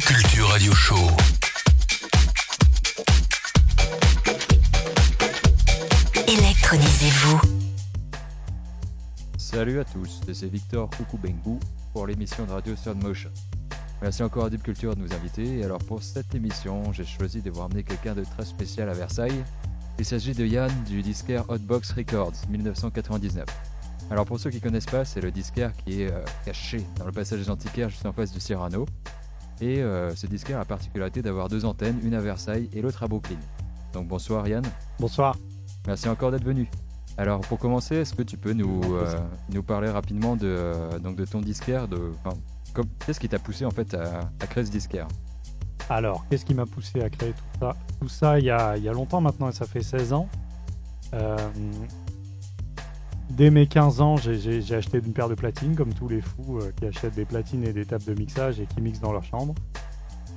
[0.00, 0.94] Culture Radio Show.
[6.26, 7.40] Électronisez-vous.
[9.36, 11.58] Salut à tous, c'est Victor Kukubengu
[11.92, 13.30] pour l'émission de radio Third Motion.
[14.02, 15.58] Merci encore à Deep Culture de nous inviter.
[15.58, 18.92] Et alors pour cette émission, j'ai choisi de vous ramener quelqu'un de très spécial à
[18.92, 19.44] Versailles.
[19.98, 23.46] Il s'agit de Yann du disquaire Hotbox Records 1999.
[24.10, 27.12] Alors pour ceux qui connaissent pas, c'est le disquaire qui est euh, caché dans le
[27.12, 28.86] passage des antiquaires juste en face du Cyrano.
[29.60, 33.02] Et euh, ce disquaire a la particularité d'avoir deux antennes, une à Versailles et l'autre
[33.02, 33.38] à Brooklyn.
[33.92, 34.64] Donc bonsoir Yann,
[35.00, 35.36] Bonsoir.
[35.86, 36.68] merci encore d'être venu.
[37.16, 39.16] Alors pour commencer, est-ce que tu peux nous, euh,
[39.52, 42.12] nous parler rapidement de, euh, donc de ton disquaire de,
[43.04, 45.08] Qu'est-ce qui t'a poussé en fait à, à créer ce disquaire?
[45.90, 47.74] Alors, qu'est-ce qui m'a poussé à créer tout ça?
[48.00, 50.28] Tout ça, il y a, il y a longtemps maintenant, et ça fait 16 ans.
[53.30, 56.72] Dès mes 15 ans, j'ai- acheté une paire de platines, comme tous les fous euh,
[56.76, 59.54] qui achètent des platines et des tables de mixage et qui mixent dans leur chambre.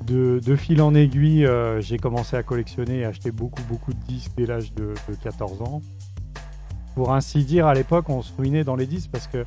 [0.06, 4.32] De, fil en aiguille, euh, j'ai commencé à collectionner et acheter beaucoup, beaucoup de disques
[4.36, 5.82] dès l'âge de, de 14 ans.
[6.96, 9.46] Pour ainsi dire, à l'époque, on se ruinait dans les disques parce que,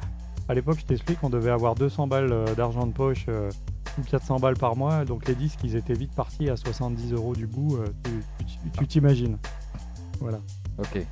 [0.49, 3.51] à l'époque, je t'explique, on devait avoir 200 balles euh, d'argent de poche euh,
[3.99, 5.05] ou 400 balles par mois.
[5.05, 7.79] Donc les disques, ils étaient vite partis à 70 euros du bout.
[8.79, 9.37] tu t'imagines.
[10.21, 10.39] Voilà.
[10.79, 11.05] Ok.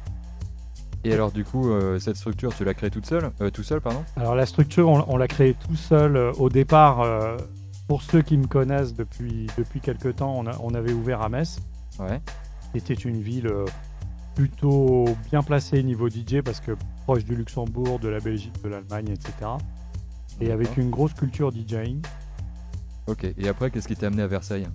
[1.05, 3.81] Et alors du coup, euh, cette structure, tu l'as créée toute seule, euh, tout seul,
[3.81, 7.05] pardon Alors la structure, on, on l'a créée tout seul euh, au départ.
[7.89, 11.29] pour ceux qui me connaissent depuis, depuis quelques temps, on, a- on avait ouvert à
[11.29, 11.59] Metz.
[11.99, 12.21] Ouais.
[12.75, 13.51] C'était une ville
[14.35, 16.73] plutôt bien placée niveau DJ parce que
[17.05, 19.33] proche du Luxembourg, de la Belgique, de l'Allemagne, etc.
[20.41, 22.01] Et avec une grosse culture DJing.
[23.09, 23.27] Ok.
[23.37, 24.69] Et après, qu'est-ce qui t'a amené à Versailles?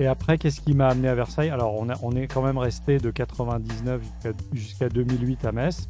[0.00, 1.50] Et après, qu'est-ce qui m'a amené à Versailles?
[1.50, 5.88] Alors, on, a- on est quand même resté de 99 jusqu'à jusqu'à 2008 à Metz,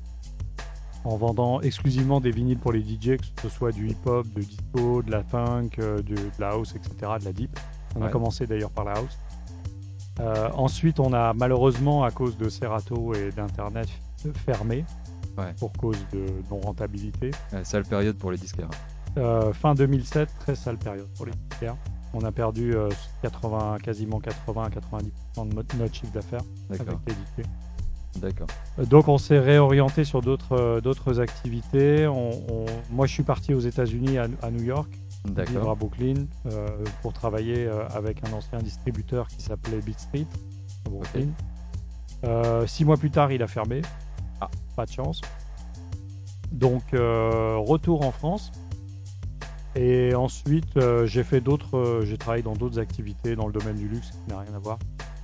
[1.05, 5.03] en vendant exclusivement des vinyles pour les DJ, que ce soit du hip-hop, de disco,
[5.03, 7.57] de la funk, euh, de, de la house, etc., de la deep.
[7.97, 9.17] On a commencé d'ailleurs par la house.
[10.19, 13.89] Euh, ensuite, on a malheureusement, à cause de Serato et d'Internet,
[14.45, 14.85] fermé,
[15.39, 15.55] Ouais.
[15.59, 17.31] pour cause de non-rentabilité.
[17.63, 18.69] Sale période pour les disquaires.
[19.17, 21.77] Euh, fin 2007, très sale période pour les disquaires.
[22.13, 22.89] On a perdu euh,
[23.23, 27.53] 80, quasiment 80 à 90% de notre notre chiffre d'affaires avec disquaires.
[28.17, 28.49] D'accord.
[28.81, 32.09] Euh, Donc on s'est réorienté sur d'autres euh, d'autres activités.
[32.09, 34.91] On- on- Moi je suis parti aux États-Unis à, à New York,
[35.53, 35.75] vivre à.
[35.77, 36.67] Brooklyn, euh,
[37.03, 40.27] pour travailler avec un ancien distributeur qui s'appelait Beat Street
[40.87, 41.29] à Brooklyn.
[42.25, 43.83] Euh, six mois plus tard, il a fermé.
[44.41, 45.21] Ah, pas de chance.
[46.51, 48.51] Donc euh, retour en France.
[49.77, 53.77] Et ensuite, euh, j'ai fait d'autres, euh, j'ai travaillé dans d'autres activités dans le domaine
[53.77, 54.79] du luxe qui n'a rien à voir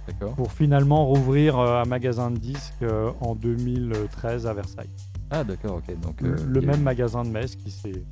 [0.07, 0.35] D'accord.
[0.35, 2.85] pour finalement rouvrir euh, un magasin de disques
[3.21, 4.91] en 2013 à Versailles.
[5.31, 5.77] Ah d'accord.
[5.79, 5.99] Ok.
[6.01, 8.05] Donc Le- même magasin de Metz qui, s'est-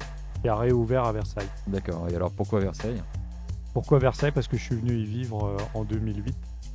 [0.42, 1.46] qui a réouvert à Versailles.
[1.68, 2.08] D'accord.
[2.10, 3.00] Et alors pourquoi Versailles?
[3.72, 4.32] Pourquoi Versailles?
[4.32, 6.34] Parce que je suis venu y vivre en 2008.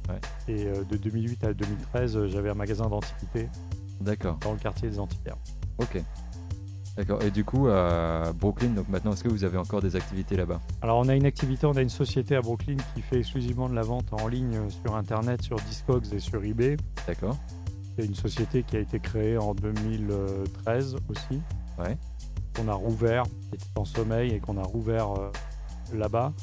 [0.10, 0.20] Ouais.
[0.48, 3.50] Et de 2008 à 2013, euh, j'avais un magasin d'antiquités
[4.00, 4.38] D'accord.
[4.42, 5.38] dans le quartier des antiquaires.
[5.78, 6.02] Ok.
[7.00, 7.24] D'accord.
[7.24, 10.60] Et du coup, à Brooklyn, donc maintenant, est-ce que vous avez encore des activités là-bas?
[10.82, 13.74] Alors on a une activité, on a une société à Brooklyn qui fait exclusivement de
[13.74, 16.76] la vente en ligne euh, sur Internet, sur Discogs et sur eBay.
[17.08, 17.38] D'accord.
[17.98, 21.42] C'est une société qui a été créée en 2013 aussi.
[21.80, 21.98] Ouais.
[22.54, 25.32] Qu'on a rouvert, qui était en sommeil et qu'on a rouvert euh,
[25.94, 26.34] là-bas.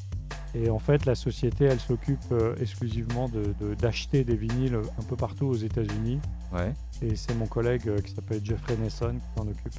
[0.54, 5.02] Et en fait, la société, elle s'occupe euh, exclusivement de- de- d'acheter des vinyles un
[5.02, 6.18] peu partout aux États-Unis.
[6.50, 6.72] Ouais.
[7.02, 9.74] Et c'est mon collègue qui s'appelle Jeffrey Nesson qui s'en occupe.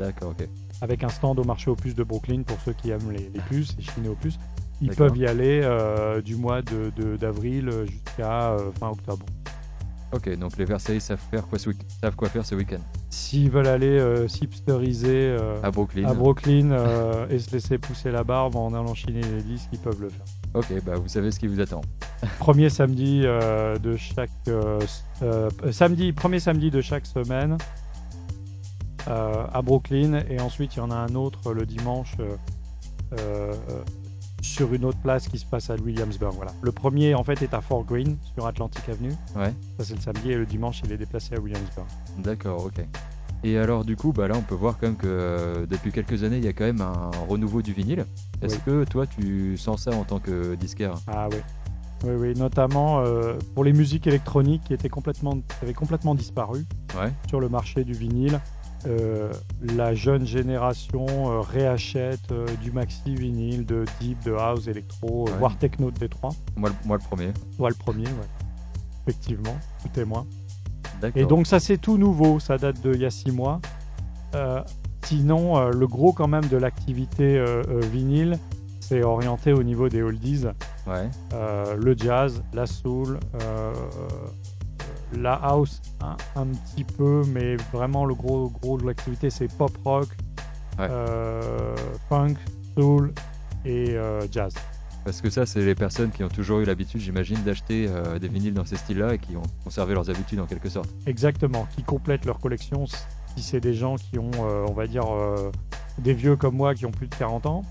[0.00, 0.30] D'accord.
[0.30, 0.48] Ok.
[0.80, 3.40] Avec un stand au marché aux puces de Brooklyn pour ceux qui aiment les, les
[3.48, 4.38] puces, les chinés aux puces.
[4.80, 9.26] Ils peuvent y aller euh, du mois de- de- d'avril jusqu'à euh, fin octobre.
[10.12, 10.32] Ok.
[10.38, 12.78] Donc les Versailles savent faire quoi ce week- savent quoi faire ce week-end
[13.10, 16.04] S'ils veulent aller euh, s'hipsteriser euh, à Brooklyn.
[16.08, 16.70] à Brooklyn
[17.30, 20.24] et se laisser pousser la barbe en allant chiner les disques, ils peuvent le faire.
[20.54, 20.72] Ok.
[20.86, 21.80] Bah vous savez ce qui vous attend.
[22.38, 24.30] Premier samedi de chaque
[25.72, 27.56] samedi, premier samedi de chaque semaine
[29.08, 32.36] à Brooklyn et ensuite il y en a un autre le dimanche euh,
[33.18, 33.54] euh,
[34.42, 36.34] sur une autre place qui se passe à Williamsburg.
[36.36, 36.52] Voilà.
[36.62, 39.12] Le premier en fait est à Fort Greene sur Atlantic Avenue.
[39.36, 39.52] Ouais.
[39.78, 41.86] Ça c'est le samedi et le dimanche il est déplacé à Williamsburg.
[42.18, 42.64] D'accord.
[42.66, 42.84] Ok.
[43.44, 46.24] Et alors du coup, bah là, on peut voir quand même que euh, depuis quelques
[46.24, 48.04] années, il y a quand même un renouveau du vinyle.
[48.42, 48.60] Est-ce Oui.
[48.66, 50.94] que toi, tu sens ça en tant que disquaire?
[51.06, 51.36] Ah oui.
[52.04, 56.64] Oui, oui, notamment euh, pour les musiques électroniques qui étaient complètement, avaient complètement disparu
[57.00, 57.12] Ouais.
[57.28, 58.40] sur le marché du vinyle.
[58.86, 59.32] Euh,
[59.74, 65.32] la jeune génération euh, réachète euh, du maxi vinyle, de deep, de house, électro, Ouais.
[65.38, 66.30] voire techno de Détroit.
[66.56, 67.32] Moi, le- moi le premier.
[67.56, 68.28] Toi le premier, ouais.
[69.06, 70.04] Effectivement, tout est.
[71.00, 71.20] D'accord.
[71.22, 73.60] Et donc ça c'est tout nouveau, ça date d'il y a six mois.
[75.04, 77.42] Sinon, le gros quand même de l'activité
[77.90, 78.38] vinyle,
[78.80, 80.44] c'est orienté au niveau des oldies,
[80.86, 81.08] Ouais.
[81.76, 83.18] le jazz, la soul,
[85.16, 89.72] la house un, un petit peu, mais vraiment le gros gros de l'activité c'est pop
[89.84, 90.08] rock,
[90.78, 90.86] Ouais.
[90.90, 91.74] euh,
[92.08, 92.34] funk,
[92.76, 93.12] soul
[93.64, 94.54] et euh, jazz.
[95.04, 98.28] Parce que ça, c'est les personnes qui ont toujours eu l'habitude, j'imagine, d'acheter euh, des
[98.28, 100.88] vinyles dans ces styles-là et qui ont conservé leurs habitudes en quelque sorte.
[101.06, 105.06] Exactement, qui complètent leur collection si c'est des gens qui ont, euh, on va dire,
[105.98, 107.62] des vieux comme moi qui ont plus de 40 ans.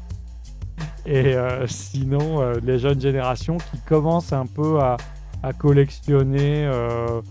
[1.05, 1.35] Et
[1.67, 4.97] sinon, les jeunes générations qui commencent un peu à,
[5.43, 7.21] à collectionner euh,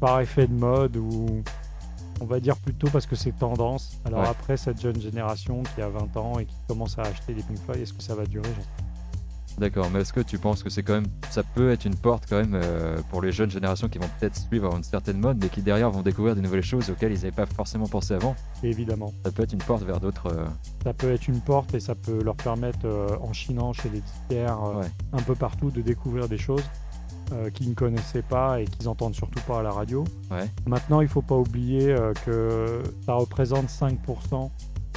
[0.00, 1.42] par effet de mode ou
[2.20, 3.98] on va dire plutôt parce que c'est tendance.
[4.04, 4.28] Alors Ouais.
[4.28, 7.58] après, cette jeune génération qui a 20 ans et qui commence à acheter des Pink
[7.58, 8.48] Floyd, est-ce que ça va durer
[9.58, 12.24] D'accord, mais est-ce que tu penses que c'est quand même, ça peut être une porte
[12.28, 15.48] quand même euh, pour les jeunes générations qui vont peut-être suivre une certaine mode, mais
[15.48, 18.36] qui derrière vont découvrir des nouvelles choses auxquelles ils n'avaient pas forcément pensé avant?
[18.62, 19.14] Évidemment.
[19.24, 20.26] Ça peut être une porte vers d'autres.
[20.26, 20.44] euh,
[20.84, 24.00] Ça peut être une porte et ça peut leur permettre, euh, en chinant chez les
[24.00, 24.84] disquaires, Ouais.
[25.14, 26.62] un peu partout, de découvrir des choses
[27.32, 30.04] euh, qu'ils ne connaissaient pas et qu'ils entendent surtout pas à la radio.
[30.30, 30.48] Ouais.
[30.66, 34.50] Maintenant, il faut pas oublier euh, que ça représente 5%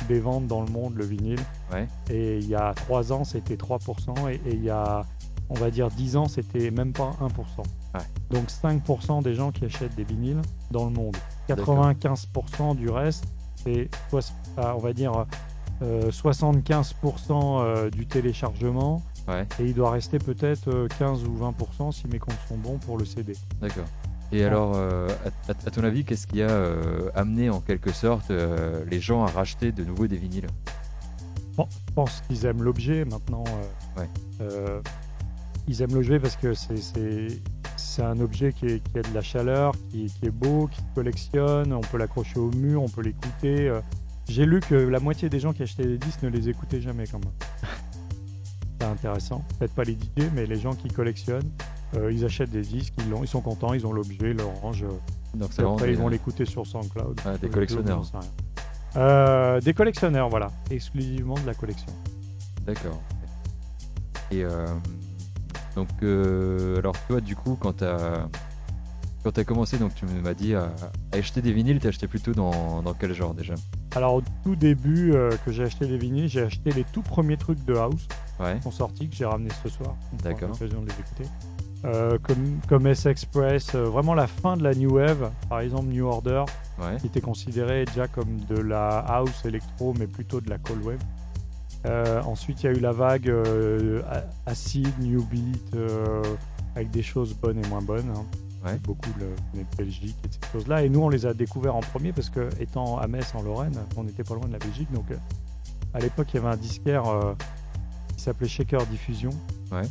[0.08, 1.40] des ventes dans le monde, le vinyle.
[1.74, 1.88] Ouais.
[2.10, 4.32] Et il y a 3 ans, c'était 3%.
[4.32, 5.02] Et, il y a,
[5.50, 7.30] on va dire, 10 ans, c'était même pas 1%.
[7.96, 8.02] Ouais.
[8.30, 10.42] Donc 5% des gens qui achètent des vinyles
[10.72, 11.18] dans le monde.
[11.48, 11.92] D'accord.
[11.92, 13.90] 95% du reste, c'est,
[14.58, 15.26] ah, on va dire,
[15.82, 19.02] euh, 75% euh, du téléchargement.
[19.30, 22.78] Ouais, Et il doit rester peut-être euh, 15 ou 20% si mes comptes sont bons
[22.80, 23.34] pour le CD.
[23.62, 23.86] d'accord.
[24.32, 25.08] Et alors, euh,
[25.48, 29.28] à, ton avis, qu'est-ce qui a euh, amené en quelque sorte euh, les gens à
[29.28, 30.46] racheter de nouveau des vinyles?
[31.58, 33.44] Bon, je pense qu'ils aiment l'objet maintenant.
[33.48, 34.10] euh, Ouais.
[34.42, 34.82] euh,
[35.68, 37.42] ils aiment l'objet parce que c'est,
[38.04, 40.86] un objet qui, est- qui a de la chaleur, qui, qui est beau, qui se
[40.96, 41.74] collectionne.
[41.74, 43.68] On peut l'accrocher au mur, on peut l'écouter.
[43.68, 43.82] euh.
[44.30, 47.06] J'ai lu que la moitié des gens qui achetaient des disques ne les écoutaient jamais
[47.08, 47.34] quand même.
[48.80, 49.44] c'est intéressant.
[49.58, 51.50] Peut-être pas les DJ, mais les gens qui collectionnent,
[51.96, 54.84] euh, ils achètent des disques, ils, ils sont contents, ils ont l'objet, rangent.
[54.84, 54.90] euh,
[55.36, 57.20] Donc c'est après, ils vont l'écouter sur SoundCloud.
[57.26, 58.04] Ah, des collectionneurs.
[58.96, 60.52] Euh, des collectionneurs, voilà.
[60.72, 61.92] Exclusivement de la collection.
[62.66, 63.02] D'accord.
[64.32, 64.66] Et euh,
[65.76, 65.90] donc,
[66.78, 68.28] alors toi, du coup, quand t'as
[69.24, 70.72] quand as commencé, donc tu m'as dit à,
[71.12, 73.56] à acheter des vinyles, t'as acheté plutôt dans, dans quel genre déjà?
[73.96, 77.38] Alors au tout début euh, que j'ai acheté les vinyles, j'ai acheté les tout premiers
[77.38, 78.08] trucs de house
[78.40, 79.96] Ouais, qui sont sortis, que j'ai ramenés ce soir.
[80.24, 80.50] D'accord.
[80.50, 81.24] l'occasion de les écouter.
[81.86, 86.06] Euh, comme, comme S-Express, euh, vraiment la fin de la New Wave, par exemple New
[86.06, 86.44] Order,
[86.80, 90.84] ouais, qui était considéré déjà comme de la house électro, mais plutôt de la cold
[90.86, 91.00] wave.
[91.86, 94.02] Euh, ensuite, il y a eu la vague euh,
[94.46, 96.22] acid, new beat, euh,
[96.76, 98.12] avec des choses bonnes et moins bonnes.
[98.16, 98.26] hein.
[98.66, 98.78] Ouais.
[98.80, 99.28] Beaucoup le,
[99.60, 100.84] de Belgique et ces choses-là.
[100.84, 103.78] Et nous, on les a découverts en premier parce que, étant à Metz, en Lorraine,
[103.96, 104.92] on n'était pas loin de la Belgique.
[104.92, 105.18] Donc, euh,
[105.94, 107.34] à l'époque, il y avait un disquaire euh,
[108.16, 109.32] qui s'appelait Shaker Diffusion.
[109.72, 109.88] Ouais.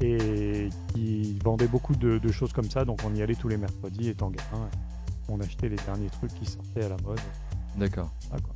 [0.00, 2.86] Et qui vendait beaucoup de, de choses comme ça.
[2.86, 4.68] Donc, on y allait tous les mercredis, étant gamin.
[5.28, 7.20] On achetait les derniers trucs qui sortaient à la mode.
[7.76, 8.10] d'accord.
[8.32, 8.54] Ah, quoi.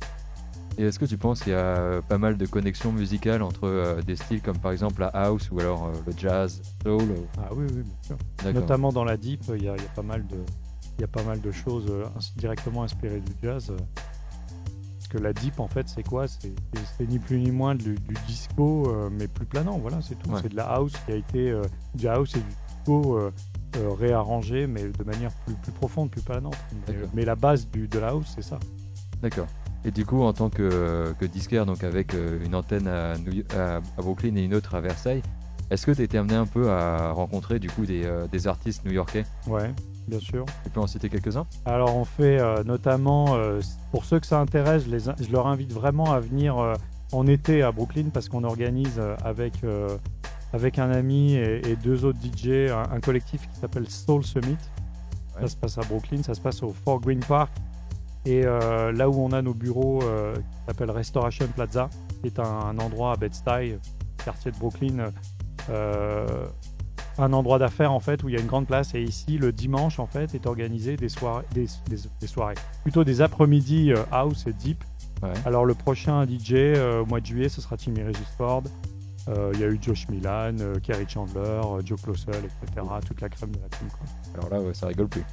[0.77, 3.65] Et est-ce que tu penses qu'il y a euh, pas mal de connexions musicales entre
[3.67, 7.15] euh, des styles comme par exemple la house ou alors euh, le jazz, soul euh,
[7.37, 8.17] Ah oui, oui, bien sûr.
[8.43, 8.61] D'accord.
[8.61, 10.35] Notamment dans la deep, il y, a il y a pas mal de,
[10.97, 12.03] il y a pas mal de choses euh,
[12.35, 13.71] directement inspirées du jazz.
[14.97, 16.27] Parce que la deep, en fait, c'est quoi?
[16.27, 16.39] C'est
[16.73, 19.77] c'est- c'est ni plus ni moins du, du disco, mais plus planant.
[19.77, 20.31] Voilà, c'est tout.
[20.31, 20.39] Ouais.
[20.41, 21.53] C'est de la house qui a été
[21.93, 22.45] du house et du
[22.83, 23.19] disco
[23.99, 26.57] réarrangé, mais de manière plus, plus profonde, plus planante.
[27.13, 28.59] Mais la base du, de la house, c'est ça.
[29.21, 29.47] D'accord.
[29.85, 33.43] Et du coup, en tant que, que disquaire, donc avec euh, une antenne à, New-
[33.55, 35.21] à- à Brooklyn et une autre à Versailles,
[35.69, 38.83] est-ce que tu été amené un peu à rencontrer du coup des, euh, des artistes
[38.85, 39.25] new-yorkais?
[39.47, 39.71] Ouais,
[40.07, 40.45] bien sûr.
[40.63, 41.45] Tu peux en citer quelques-uns?
[41.65, 43.61] Alors on fait euh, notamment, euh,
[43.91, 46.55] pour ceux que ça intéresse, je, les je leur invite vraiment à venir
[47.11, 49.53] en été à Brooklyn parce qu'on organise avec,
[50.53, 54.57] avec un ami et, et deux autres DJ un, un collectif qui s'appelle Soul Summit.
[55.35, 55.41] Ouais.
[55.41, 57.51] Ça se passe à Brooklyn, ça se passe au Fort Green Park.
[58.25, 61.89] Et euh, là où on a nos bureaux, euh, qui s'appelle Restoration Plaza,
[62.21, 63.77] qui est un, un endroit à Bed-Stuy,
[64.23, 65.11] quartier de Brooklyn,
[65.69, 66.45] euh,
[67.17, 69.51] un endroit d'affaires en fait où il y a une grande place et ici le
[69.53, 74.03] dimanche en fait est organisé des soirées des, des- des soirées plutôt des après-midi euh,
[74.11, 74.83] house et deep
[75.23, 75.31] Ouais.
[75.45, 78.63] alors le prochain DJ euh, au mois de juillet ce sera Timmy Regis Ford
[79.29, 80.53] Euh, il y a eu Josh Milan
[80.83, 84.05] Kerry Chandler Joe Closel etc toute la crème de la crème quoi.
[84.35, 85.23] Alors là, ouais, ça rigole plus.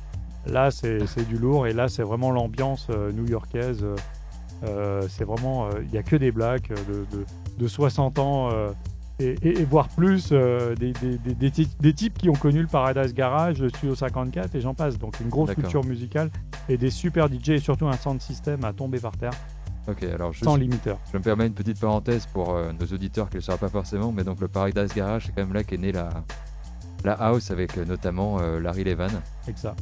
[0.47, 3.97] Là c'est du lourd et là c'est vraiment l'ambiance euh, new-yorkaise euh,
[4.65, 7.25] euh, c'est vraiment il n'y a que des blacks de, de,
[7.59, 8.51] de 60 ans
[9.19, 12.35] et, et- et voire plus euh, des, des, des, des ty- des types qui ont
[12.35, 14.99] connu le Paradise Garage, le Studio 54 et j'en passe.
[14.99, 16.31] Donc une grosse culture musicale
[16.69, 19.33] et des super DJ et surtout un sound system à tomber par terre.
[19.89, 20.97] Ok, alors juste, sans limiteur.
[21.13, 23.69] je me permets une petite parenthèse pour euh, nos auditeurs qui ne le sauraient pas
[23.69, 26.09] forcément, mais donc le Paradise Garage, c'est quand même là qu'est née la,
[27.05, 29.11] la house avec euh, notamment Larry Levan.
[29.49, 29.79] Exact.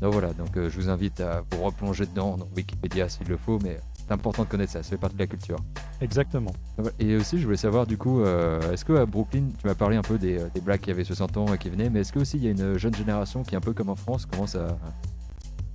[0.00, 3.36] Donc voilà, donc euh, je vous invite à vous replonger dedans dans Wikipédia s'il le
[3.36, 5.56] faut, mais c'est important de connaître ça, ça fait partie de la culture.
[6.00, 6.50] Exactement.
[6.50, 6.92] Donc voilà.
[6.98, 10.02] Et aussi, je voulais savoir du coup, euh, est-ce qu'à Brooklyn, tu m'as parlé un
[10.02, 12.18] peu des, euh, des blacks qui avaient 60 ans et qui venaient, mais est-ce que
[12.18, 14.76] aussi il y a une jeune génération qui, un peu comme en France, commence à,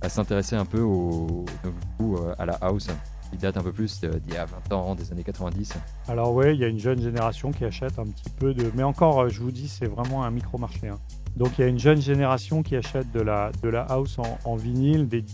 [0.00, 2.88] à s'intéresser un peu au, donc, du coup, à la house,
[3.32, 5.72] qui date un peu plus d'il y a 20 ans, des années 90
[6.06, 8.70] Alors ouais, il y a une jeune génération qui achète un petit peu de...
[8.74, 10.88] Mais encore, je vous dis, c'est vraiment un micro-marché.
[10.88, 10.98] hein.
[11.36, 14.38] Donc il y a une jeune génération qui achète de la, de la house en,
[14.44, 15.24] en vinyle, des...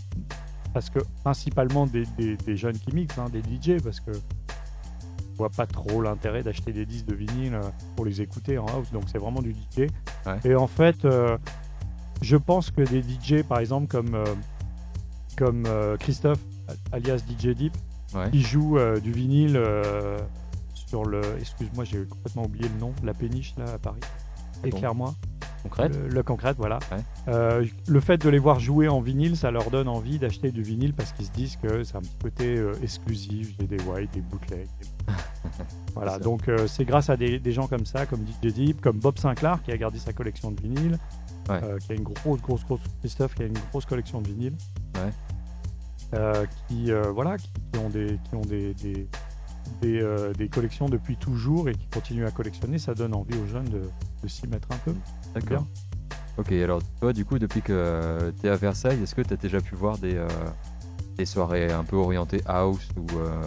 [0.73, 5.37] parce que principalement des, des- des jeunes qui mixent, hein, des DJ, parce que je
[5.37, 7.61] vois pas trop l'intérêt d'acheter des disques de vinyle euh,
[7.95, 9.87] pour les écouter en house, donc c'est vraiment du DJ.
[10.25, 10.39] Ouais.
[10.45, 11.37] Et en fait, euh,
[12.21, 14.23] je pense que des DJ, par exemple, comme, euh,
[15.37, 16.39] comme euh, Christophe,
[16.91, 17.73] alias DJ Deep,
[18.15, 18.31] Ouais.
[18.31, 19.61] qui joue du vinyle
[20.73, 21.21] sur le.
[21.39, 22.91] Excuse-moi, j'ai complètement oublié le nom.
[23.03, 23.99] La péniche, là, à Paris.
[24.63, 25.13] Éclaire-moi.
[25.63, 26.79] Concrète Le, le concrète, voilà.
[26.89, 27.03] Ouais.
[27.27, 30.61] Euh, le fait de les voir jouer en vinyle, ça leur donne envie d'acheter du
[30.63, 33.53] vinyle parce qu'ils se disent que c'est un petit côté euh, exclusif.
[33.59, 34.67] J'ai des white, des bootlegs.
[34.79, 35.13] des-
[35.95, 38.99] voilà, donc euh, c'est grâce à des, des gens comme ça, comme DJ Deep, comme
[38.99, 40.97] Bob Sinclair qui a gardé sa collection de vinyle,
[41.49, 41.59] Ouais.
[41.85, 42.79] qui a une grosse, grosse, grosse.
[43.01, 44.53] Christophe qui a une grosse collection de vinyle.
[44.95, 46.47] Ouais.
[46.67, 49.07] Qui, voilà, qui, qui ont des, qui ont des, des,
[50.37, 53.81] des collections depuis toujours et qui continuent à collectionner, ça donne envie aux jeunes de,
[54.23, 54.93] de s'y mettre un peu.
[55.33, 55.65] D'accord.
[56.37, 59.37] Ok, alors toi, du coup, depuis que tu es à Versailles, est-ce que tu as
[59.37, 60.27] déjà pu voir des, euh,
[61.17, 63.41] des soirées un peu orientées house ou euh,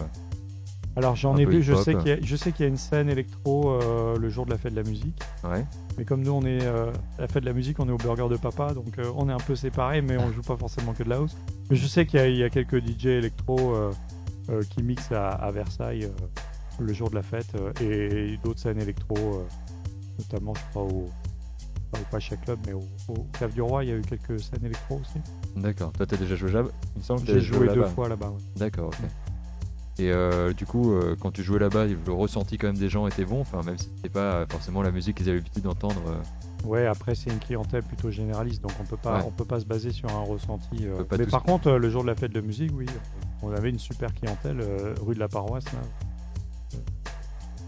[0.95, 2.77] Alors j'en ai vu, je sais qu'il y, a- je sais qu'il y a une
[2.77, 5.65] scène électro euh, le jour de la fête de la musique, Ouais,
[5.97, 7.97] mais comme nous on est euh, à la fête de la musique, on est au
[7.97, 10.93] Burger de Papa, donc euh, on est un peu séparés, mais on joue pas forcément
[10.93, 11.35] que de la house.
[11.71, 13.91] Mais je sais qu'il y, a- il y a quelques DJ électro euh,
[14.51, 16.25] euh, qui mixent à, à Versailles euh,
[16.79, 19.43] le jour de la fête euh, et, d'autres scènes électro, euh,
[20.19, 21.09] notamment je crois au
[21.91, 24.39] pas au Pacha Club, mais au, au Cave du Roi, il y a eu quelques
[24.39, 25.19] scènes électro aussi.
[25.55, 25.91] d'accord.
[25.93, 26.63] Toi, tu as déjà joué là
[26.95, 27.87] Il me semble que t'as J'ai joué deux là-bas.
[27.89, 28.29] fois là-bas.
[28.29, 28.41] ouais.
[28.55, 28.95] D'accord, ok.
[29.99, 33.05] Et euh, du coup, euh, quand tu jouais là-bas, le ressenti quand même des gens
[33.05, 36.01] était bon, enfin, même si c'était pas forcément la musique qu'ils avaient l'habitude d'entendre.
[36.07, 39.23] euh, Ouais, après c'est une clientèle plutôt généraliste, donc on peut pas, Ouais.
[39.27, 40.87] on peut pas se baser sur un ressenti.
[40.87, 42.87] euh, Mais par contre, le jour de la fête de musique, oui,
[43.43, 44.61] on avait une super clientèle
[45.05, 45.79] rue de la Paroisse, là,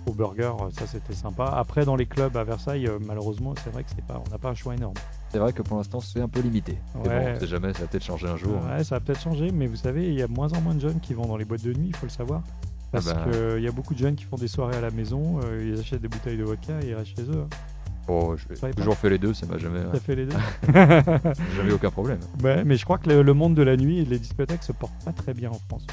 [0.05, 1.45] au burger, euh, ça c'était sympa.
[1.45, 4.37] Après, dans les clubs à Versailles, euh, malheureusement, c'est vrai que c'est pas, on n'a
[4.37, 4.93] pas un choix énorme.
[5.29, 6.77] C'est vrai que pour l'instant, c'est un peu limité.
[7.03, 7.25] Mais Ouais.
[7.25, 8.53] bon, on sait jamais, ça va peut-être changer un jour.
[8.69, 10.79] Ouais, ça a peut-être changé, mais vous savez, il y a moins en moins de
[10.81, 12.41] jeunes qui vont dans les boîtes de nuit, il faut le savoir.
[12.91, 13.25] Parce bah.
[13.31, 15.79] qu'il y a beaucoup de jeunes qui font des soirées à la maison, euh, ils
[15.79, 17.41] achètent des bouteilles de vodka et ils restent chez eux.
[17.43, 17.47] hein.
[18.07, 20.35] Bon, je va toujours fait les deux, ça m'a jamais, Ça fait les deux.
[21.57, 22.19] jamais aucun problème.
[22.43, 24.71] Ouais, mais je crois que le, le monde de la nuit et les discothèques se
[24.73, 25.87] portent pas très bien en France,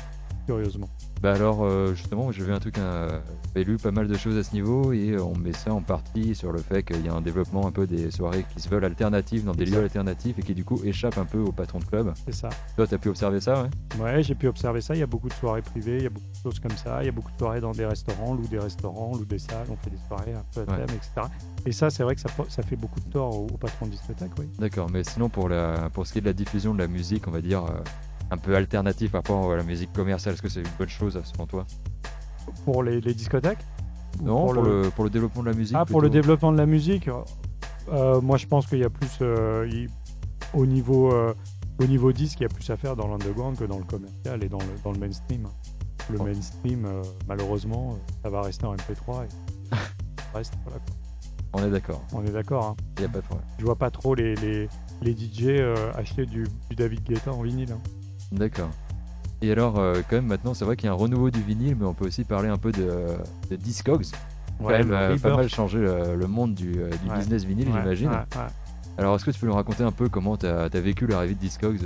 [0.46, 0.88] curieusement.
[1.22, 3.20] Bah alors, euh, justement, j'ai vu un truc, euh,
[3.54, 5.80] j'ai lu pas mal de choses à ce niveau et euh, on met ça en
[5.80, 8.68] partie sur le fait qu'il y a un développement un peu des soirées qui se
[8.68, 11.78] veulent alternatives dans des lieux alternatifs et qui du coup échappent un peu aux patrons
[11.78, 12.12] de club.
[12.26, 12.48] C'est ça.
[12.74, 14.02] Toi, t'as pu observer ça, ouais?
[14.02, 14.96] Ouais, j'ai pu observer ça.
[14.96, 16.98] Il y a beaucoup de soirées privées, il y a beaucoup de choses comme ça.
[17.02, 19.68] Il y a beaucoup de soirées dans des restaurants, loue des restaurants, loue des salles,
[19.70, 20.84] on fait des soirées un peu à Ouais.
[20.86, 21.28] thème, etc.
[21.66, 23.92] Et ça, c'est vrai que ça, ça fait beaucoup de tort aux, aux patrons de
[23.92, 24.46] discothèques, oui.
[24.58, 27.28] D'accord, mais sinon pour, la, pour ce qui est de la diffusion de la musique,
[27.28, 27.78] on va dire euh,
[28.32, 31.20] un peu alternative par rapport à la musique commerciale, est-ce que c'est une bonne chose
[31.22, 31.66] selon toi
[32.64, 33.58] Pour les, les discothèques
[34.22, 34.90] Non, pour, le...
[34.94, 37.08] pour le développement de la musique Ah, pour le développement de la musique,
[37.92, 39.90] euh, moi je pense qu'il y a plus euh, il-
[40.54, 41.34] au niveau euh,
[41.78, 44.42] au niveau disque, il y a plus à faire dans l'underground que dans le commercial
[44.44, 45.46] et dans le, dans le mainstream.
[46.10, 46.24] Le Oh.
[46.24, 46.86] mainstream,
[47.28, 49.28] malheureusement, ça va rester en MP3 et
[50.34, 50.96] reste, voilà, quoi.
[51.54, 52.64] On est d'accord, On est d'accord.
[52.64, 52.76] hein.
[52.96, 53.46] il n'y a pas de problème.
[53.58, 54.68] Je vois pas trop les, les,
[55.00, 57.72] les DJ euh, acheter du, du David Guetta en vinyle.
[57.72, 57.80] hein.
[58.32, 58.70] D'accord.
[59.42, 61.76] Et alors, euh, quand même, maintenant, c'est vrai qu'il y a un renouveau du vinyle,
[61.78, 62.90] mais on peut aussi parler un peu de,
[63.50, 64.06] de Discogs.
[64.60, 67.18] Quand même, le euh, pas mal changé euh, le monde du, du Ouais.
[67.18, 68.08] business vinyle, Ouais, j'imagine.
[68.10, 68.46] ouais, ouais.
[68.98, 71.40] Alors, est-ce que tu peux nous raconter un peu comment tu as, vécu l'arrivée de
[71.40, 71.80] Discogs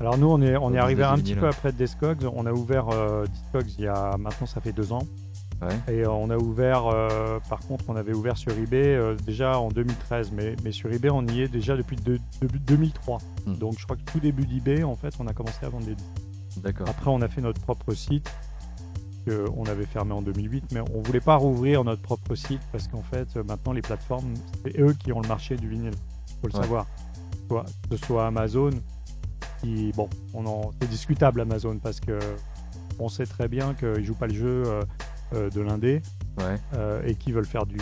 [0.00, 2.26] Alors nous, on est, on Au est arrivé un petit peu après Discogs.
[2.32, 2.86] On a ouvert
[3.28, 5.02] Discogs il y a maintenant ça fait deux ans.
[5.64, 5.94] Ouais.
[5.94, 9.58] Et euh, on a ouvert, euh, par contre, on avait ouvert sur eBay euh, déjà
[9.58, 13.18] en 2013, mais, mais sur eBay, on y est déjà depuis de- depuis 2003.
[13.46, 13.54] Hmm.
[13.54, 15.94] Donc je crois que tout début d'eBay, en fait, on a commencé à vendre des
[15.94, 16.62] disques.
[16.62, 16.88] D'accord.
[16.88, 18.30] Après, on a fait notre propre site
[19.26, 22.88] que on avait fermé en 2008, mais on voulait pas rouvrir notre propre site parce
[22.88, 25.94] qu'en fait, maintenant, les plateformes, c'est eux qui ont le marché du vinyle.
[26.42, 26.60] faut le Ouais.
[26.62, 26.86] savoir.
[27.48, 28.70] Soit, que ce soit Amazon,
[29.62, 32.18] qui, bon, on en, c'est discutable Amazon parce que
[32.98, 34.82] on sait très bien qu'ils jouent pas le jeu euh,
[35.34, 36.00] euh, de l'indé
[36.38, 36.56] Ouais.
[36.76, 37.76] euh, et qui veulent faire du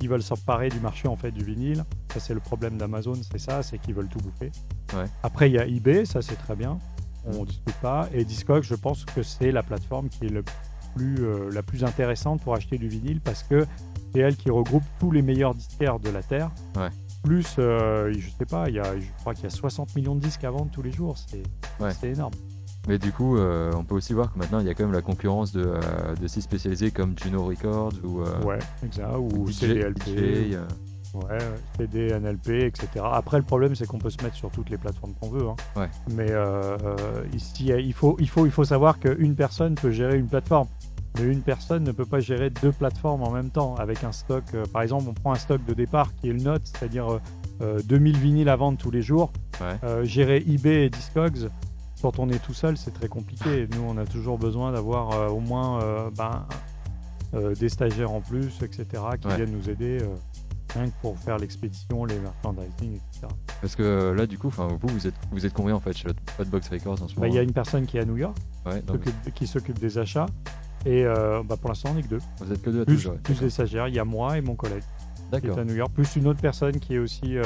[0.00, 3.38] ils veulent s'emparer du marché en fait du vinyle ça c'est le problème d'Amazon c'est
[3.38, 4.50] ça c'est qu'ils veulent tout bouffer
[4.94, 5.04] Ouais.
[5.22, 6.78] après il y a eBay ça c'est très bien
[7.28, 8.08] on ne discute pas.
[8.14, 10.44] Et Discogs, je pense que c'est la plateforme qui est le
[10.94, 13.66] plus, euh, la plus intéressante pour acheter du vinyle parce que
[14.14, 16.52] c'est elle qui regroupe tous les meilleurs disquaires de la Terre.
[16.76, 16.86] Ouais.
[17.24, 20.14] Plus, euh, je sais pas, il y a, je crois qu'il y a 60 millions
[20.14, 21.18] de disques à vendre tous les jours.
[21.18, 21.42] C'est
[21.80, 21.90] Ouais.
[21.92, 22.32] c'est énorme.
[22.86, 24.92] Mais du coup, euh, on peut aussi voir que maintenant, il y a quand même
[24.92, 25.80] la concurrence de, euh,
[26.20, 29.08] de sites spécialisés comme Juno Records ou euh, ouais, exact.
[29.18, 30.00] Ou DJ, CDLP.
[30.06, 30.66] DJ, euh,
[31.14, 31.38] Ouais,
[31.78, 32.88] CD, NLP, etc.
[33.10, 35.48] Après, le problème, c'est qu'on peut se mettre sur toutes les plateformes qu'on veut.
[35.48, 35.56] hein.
[35.74, 35.88] Ouais.
[36.10, 36.76] Mais euh,
[37.34, 40.68] ici, il faut, il, faut, il faut savoir qu'une personne peut gérer une plateforme.
[41.18, 43.76] Mais une personne ne peut pas gérer deux plateformes en même temps.
[43.76, 46.62] Avec un stock, par exemple, on prend un stock de départ qui est le note,
[46.64, 47.20] c'est-à-dire euh,
[47.62, 49.32] euh, 2000 vinyles à vendre tous les jours.
[49.60, 50.04] Ouais.
[50.04, 51.48] Gérer eBay et Discogs,
[52.12, 53.66] quand on est tout seul, c'est très compliqué.
[53.74, 56.46] Nous, on a toujours besoin d'avoir euh, au moins euh, ben,
[57.34, 58.84] euh, des stagiaires en plus, etc.,
[59.20, 59.34] qui Ouais.
[59.36, 59.98] viennent nous aider.
[60.74, 63.26] rien que pour faire l'expédition, les merchandising, etc.
[63.60, 66.08] Parce que là, du coup, vous, vous êtes, vous êtes combien en fait chez
[66.38, 68.18] Hotbox Records en ce Bah, moment Il y a une personne qui est à New
[68.18, 68.36] York,
[68.66, 70.26] Ouais, qui donc, s'occupe- qui s'occupe des achats.
[70.84, 72.20] Et bah, pour l'instant, on n'est que deux.
[72.40, 73.12] vous êtes que deux à Plus, toujours.
[73.14, 73.18] ouais.
[73.18, 74.82] plus des stagiaires, il y a moi et mon collègue
[75.16, 75.58] qui D'accord.
[75.58, 77.36] est à New York, plus une autre personne qui est aussi,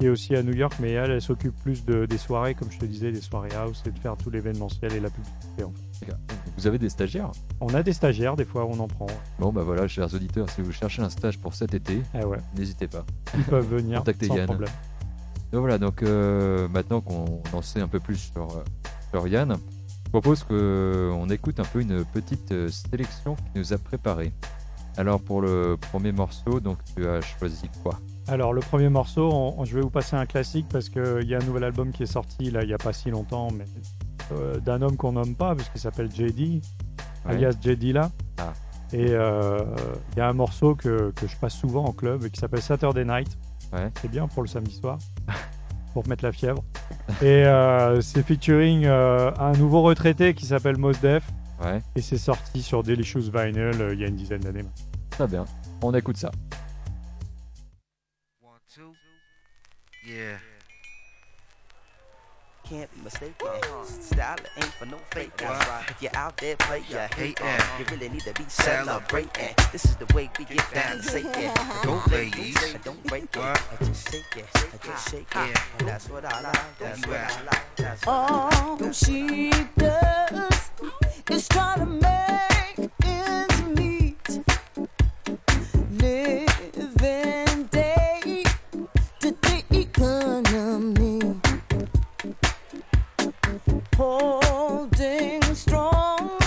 [0.00, 2.70] qui est aussi à New York, mais elle, elle s'occupe plus de, des soirées, comme
[2.70, 5.62] je te disais, des soirées house et de faire tout l'événementiel et la publicité.
[5.64, 6.14] en fait.
[6.56, 7.30] Vous avez des stagiaires?
[7.60, 9.06] On a des stagiaires, des fois on en prend.
[9.38, 12.38] Bon, bah voilà, chers auditeurs, si vous cherchez un stage pour cet été, Eh ouais,
[12.56, 13.04] n'hésitez pas.
[13.36, 14.46] ils peuvent venir Contactez sans Yann.
[14.46, 14.70] problème.
[15.52, 18.64] Donc voilà, donc euh, maintenant qu'on en sait un peu plus sur, euh,
[19.10, 19.56] sur Yann,
[20.04, 24.32] je propose qu'on écoute un peu une petite euh, sélection qu'il nous a préparée.
[24.96, 27.98] Alors pour le premier morceau, donc tu as choisi quoi?
[28.28, 31.34] Alors le premier morceau, on- on- je vais vous passer un classique parce qu'il y
[31.34, 33.64] a un nouvel album qui est sorti là il n'y a pas si longtemps, mais
[34.32, 36.62] euh, d'un homme qu'on nomme pas parce qu'il s'appelle JD,
[37.26, 37.32] Ouais.
[37.32, 38.10] alias JD là.
[38.38, 38.52] Ah.
[38.92, 39.58] Et euh,
[40.12, 43.04] il y a un morceau que, que je passe souvent en club qui s'appelle Saturday
[43.04, 43.36] Night.
[43.72, 43.90] Ouais.
[44.00, 44.98] C'est bien pour le samedi soir,
[45.92, 46.62] pour mettre la fièvre.
[47.22, 51.24] Et euh, c'est featuring un nouveau retraité qui s'appelle Mos Def.
[51.62, 54.64] Ouais, Et c'est sorti sur Delicious Vinyl il y a une dizaine d'années.
[55.10, 55.44] très bien.
[55.82, 56.30] On écoute ça.
[60.14, 60.38] Yeah.
[62.62, 63.34] can't be mistaken.
[63.84, 65.36] Style ain't for no fake.
[65.36, 65.84] That's right.
[65.88, 67.40] If you're out there, play your hate.
[67.40, 67.80] Hatin'.
[67.80, 69.54] You really need to be celebrating.
[69.72, 71.58] This is the way we get down and say it.
[71.82, 72.56] Don't ladies.
[72.84, 73.38] Don't break it.
[73.38, 74.46] I just shake it.
[74.54, 75.34] I just shake it.
[75.34, 75.54] Yeah.
[75.78, 76.78] That's what I like.
[76.78, 77.16] That's what?
[77.18, 77.76] I like.
[77.76, 80.70] That's what All she does
[81.28, 84.40] is try to make ends meet.
[85.90, 87.53] Living
[93.96, 96.38] Holding strong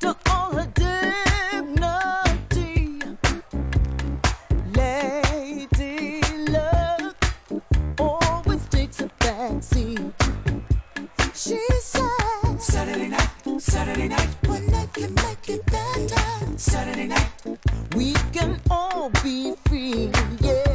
[0.00, 1.82] to all her dignity.
[4.74, 6.22] Lady
[7.98, 10.12] always takes a backseat.
[11.34, 16.58] She said Saturday night, Saturday night, one night can make it better.
[16.58, 17.30] Saturday night,
[17.94, 20.69] we can all be free, yeah.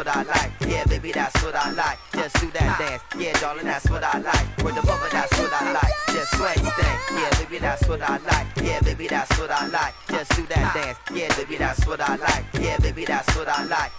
[0.00, 0.52] What I like.
[0.66, 1.98] Yeah, baby, that's what I like.
[2.14, 3.02] Just do that dance.
[3.18, 4.46] Yeah, darling, that's what I like.
[4.64, 5.94] Word the it, that's what I like.
[6.08, 6.98] Just sway thing.
[7.20, 8.46] Yeah, baby, that's what I like.
[8.62, 9.92] Yeah, baby, that's what I like.
[10.08, 10.98] Just do that dance.
[11.12, 12.44] Yeah, baby, that's what I like.
[12.54, 13.92] Yeah, baby, that's what I like.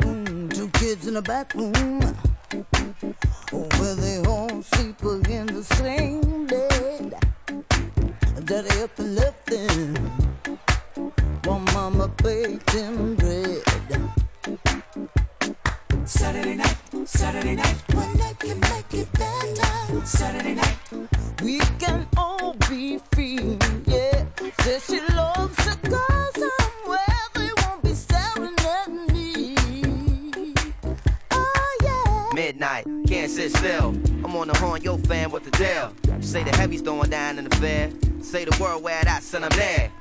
[0.00, 2.00] Mm, two kids in the back room
[3.52, 7.16] where they all sleep in the same bed.
[8.46, 9.94] Daddy up and left them
[11.44, 13.62] while mama baked him bread.
[16.06, 19.08] Saturday night, Saturday night, one night can make it.
[20.04, 20.76] Saturday night,
[21.42, 24.24] we can all be free, yeah.
[24.86, 29.56] She loves to go somewhere they won't be staring at me.
[31.30, 32.28] Oh yeah.
[32.34, 33.94] Midnight, can't sit still.
[34.22, 35.94] I'm on the horn, yo fan, what the deal?
[36.24, 37.90] Say the heavy's throwing down in the fair.
[38.20, 39.92] Say the word where that son I'm there.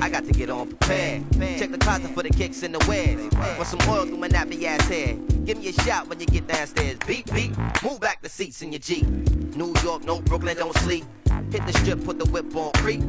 [0.00, 1.24] I got to get on prepared.
[1.58, 3.18] Check the closet for the kicks and the wears.
[3.56, 5.46] Want some oil through my nappy ass head.
[5.46, 6.98] Give me a shout when you get downstairs.
[7.06, 7.56] Beat, beat.
[7.82, 9.06] Move back the seats in your Jeep.
[9.56, 11.04] New York, no Brooklyn, don't sleep.
[11.50, 13.02] Hit the strip, put the whip on creep.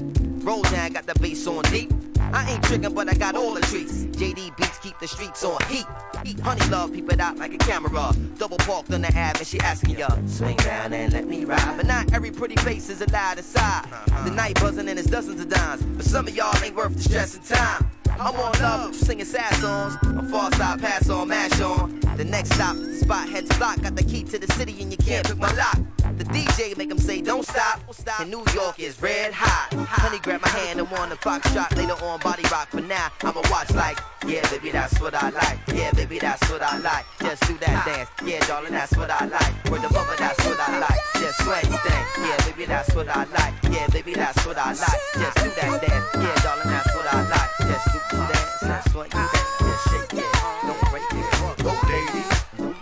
[0.46, 1.92] Roll down, got the bass on deep.
[2.34, 4.06] I ain't tricking, but I got all the treats.
[4.06, 5.86] JD beats keep the streets on heat.
[6.24, 8.14] Heat, honey love, peep it out like a camera.
[8.38, 11.78] Double parked on the Ave, and she asking ya, swing down and let me ride.
[11.78, 13.86] But not every pretty face is allowed aside.
[14.26, 15.84] The night buzzing and it's dozens of dimes.
[15.84, 17.90] But some of y'all ain't worth the stress and time.
[18.12, 19.98] I'm on love, singing sad songs.
[20.04, 22.00] I'm far side, pass on, mash on.
[22.18, 23.82] The next stop is the spot, head to block.
[23.82, 25.78] Got the key to the city and you can't pick my lock.
[26.18, 27.82] The DJ make him say, don't stop.
[28.20, 29.74] And New York is red hot.
[29.88, 31.76] Honey grab my hand and want a fox shot.
[31.78, 32.70] Later on, body rock.
[32.70, 35.60] For now, I'ma watch like, yeah, baby, that's what I like.
[35.74, 37.06] Yeah, baby, that's what I like.
[37.20, 38.10] Just do that dance.
[38.26, 39.54] Yeah, darling, that's what I like.
[39.70, 41.00] Word the mother, that's what I like.
[41.20, 42.06] Just sway thing.
[42.26, 43.54] Yeah, baby, that's what I like.
[43.70, 45.02] Yeah, baby, that's what I like.
[45.14, 46.06] Just do that dance.
[46.16, 47.52] Yeah, darling, that's what I like.
[47.62, 48.62] Just do the dance.
[48.62, 49.48] That's what you think.
[49.60, 50.32] Just shake it.
[50.66, 51.26] Don't break it.
[51.64, 51.82] Don't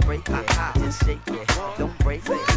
[0.05, 0.81] break it.
[0.81, 1.47] Just shake it.
[1.77, 2.54] Don't break it.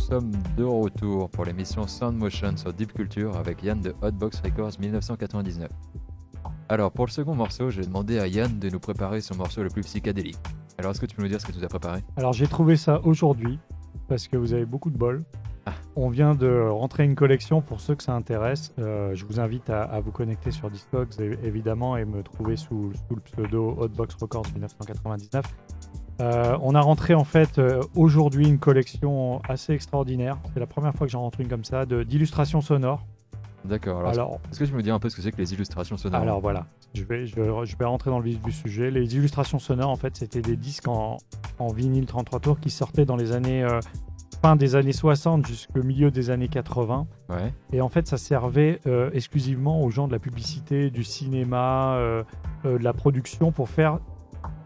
[0.00, 4.80] Sommes de retour pour l'émission Sound Motion sur Deep Culture avec Yann de Hotbox Records
[4.80, 5.68] 1999.
[6.68, 9.68] Alors, pour le second morceau, j'ai demandé à Yann de nous préparer son morceau le
[9.68, 10.38] plus psychédélique.
[10.78, 12.00] Alors, est-ce que tu peux nous dire ce que tu nous as préparé?
[12.16, 13.58] Alors j'ai trouvé ça aujourd'hui
[14.08, 15.22] parce que vous avez beaucoup de bol.
[15.66, 15.74] Ah.
[15.96, 18.72] On vient de rentrer une collection pour ceux que ça intéresse.
[18.78, 22.92] Euh, je vous invite à, à vous connecter sur Discogs évidemment et me trouver sous,
[22.94, 25.44] sous le pseudo Hotbox Records 1999.
[26.20, 30.36] Euh, on a rentré en fait euh, aujourd'hui une collection assez extraordinaire.
[30.54, 33.04] C'est la première fois que j'en rentre une comme ça, de- d'illustrations sonores.
[33.64, 35.52] D'accord, alors, Alors, est-ce que tu me dire un peu ce que c'est que les
[35.52, 36.22] illustrations sonores?
[36.22, 38.90] Alors voilà, je vais, je, je vais rentrer dans le vif du sujet.
[38.90, 41.18] Les illustrations sonores, en fait, c'était des disques en,
[41.58, 43.80] en vinyle 33 tours qui sortaient dans les années euh,
[44.42, 47.06] fin des années 60 jusqu'au milieu des années 80.
[47.28, 51.96] Ouais, Et en fait, ça servait euh, exclusivement aux gens de la publicité, du cinéma,
[51.96, 52.22] euh,
[52.64, 53.98] euh, de la production pour faire,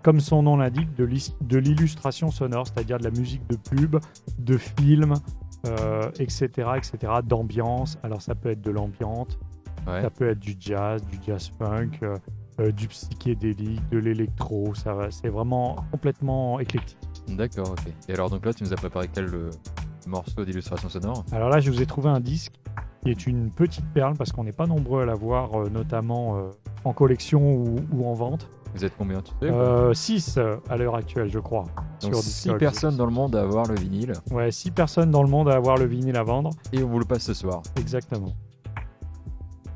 [0.03, 3.97] comme son nom l'indique, de l'illustration sonore, c'est-à-dire de la musique de pub,
[4.39, 5.15] de films,
[5.67, 7.99] euh, etc., etc., d'ambiance.
[8.03, 9.39] Alors ça peut être de l'ambiante,
[9.87, 10.03] ouais.
[10.03, 12.19] ça peut être du jazz, du jazz funk, euh,
[12.61, 14.75] euh, du psychédélique, de l'électro.
[14.75, 16.99] Ça, c'est vraiment complètement éclectique.
[17.29, 17.93] D'accord, ok.
[18.09, 19.31] Et alors, donc là, tu nous as préparé quel
[20.07, 21.25] morceau d'illustration sonore?
[21.33, 22.53] Alors là, je vous ai trouvé un disque
[23.03, 26.51] qui est une petite perle parce qu'on n'est pas nombreux à l'avoir, notamment
[26.85, 28.51] en collection ou, ou en vente.
[28.75, 31.65] Vous êtes combien, tu sais ou pas 6 à l'heure actuelle, je crois.
[32.03, 32.59] Donc, sur 6 Discogs.
[32.59, 35.55] personnes dans le monde à avoir le vinyle Ouais, 6 personnes dans le monde à
[35.55, 36.51] avoir le vinyle à vendre.
[36.73, 37.63] et on vous le passe ce soir.
[37.79, 38.33] Exactement.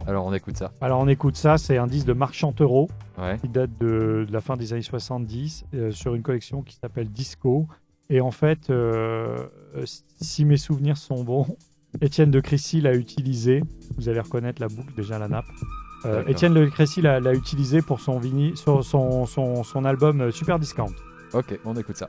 [0.07, 0.73] Alors, on écoute ça.
[0.81, 4.33] Alors on écoute ça, c'est un disque de Marc Chantereau Ouais, qui date de, de
[4.33, 7.67] la fin des années 70 euh, sur une collection qui s'appelle Disco.
[8.09, 9.37] Et en fait, euh,
[9.77, 9.85] euh,
[10.21, 11.47] si mes souvenirs sont bons,
[12.01, 13.63] Étienne de Crécy l'a utilisé.
[13.97, 15.45] Vous allez reconnaître la boucle, déjà la nappe.
[16.27, 18.21] Étienne de Crécy l'a utilisé pour son,
[18.83, 20.93] son, son, son album euh, Super Discount.
[21.33, 22.09] ok, on écoute ça.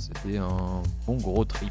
[0.00, 1.70] C'était un bon gros trip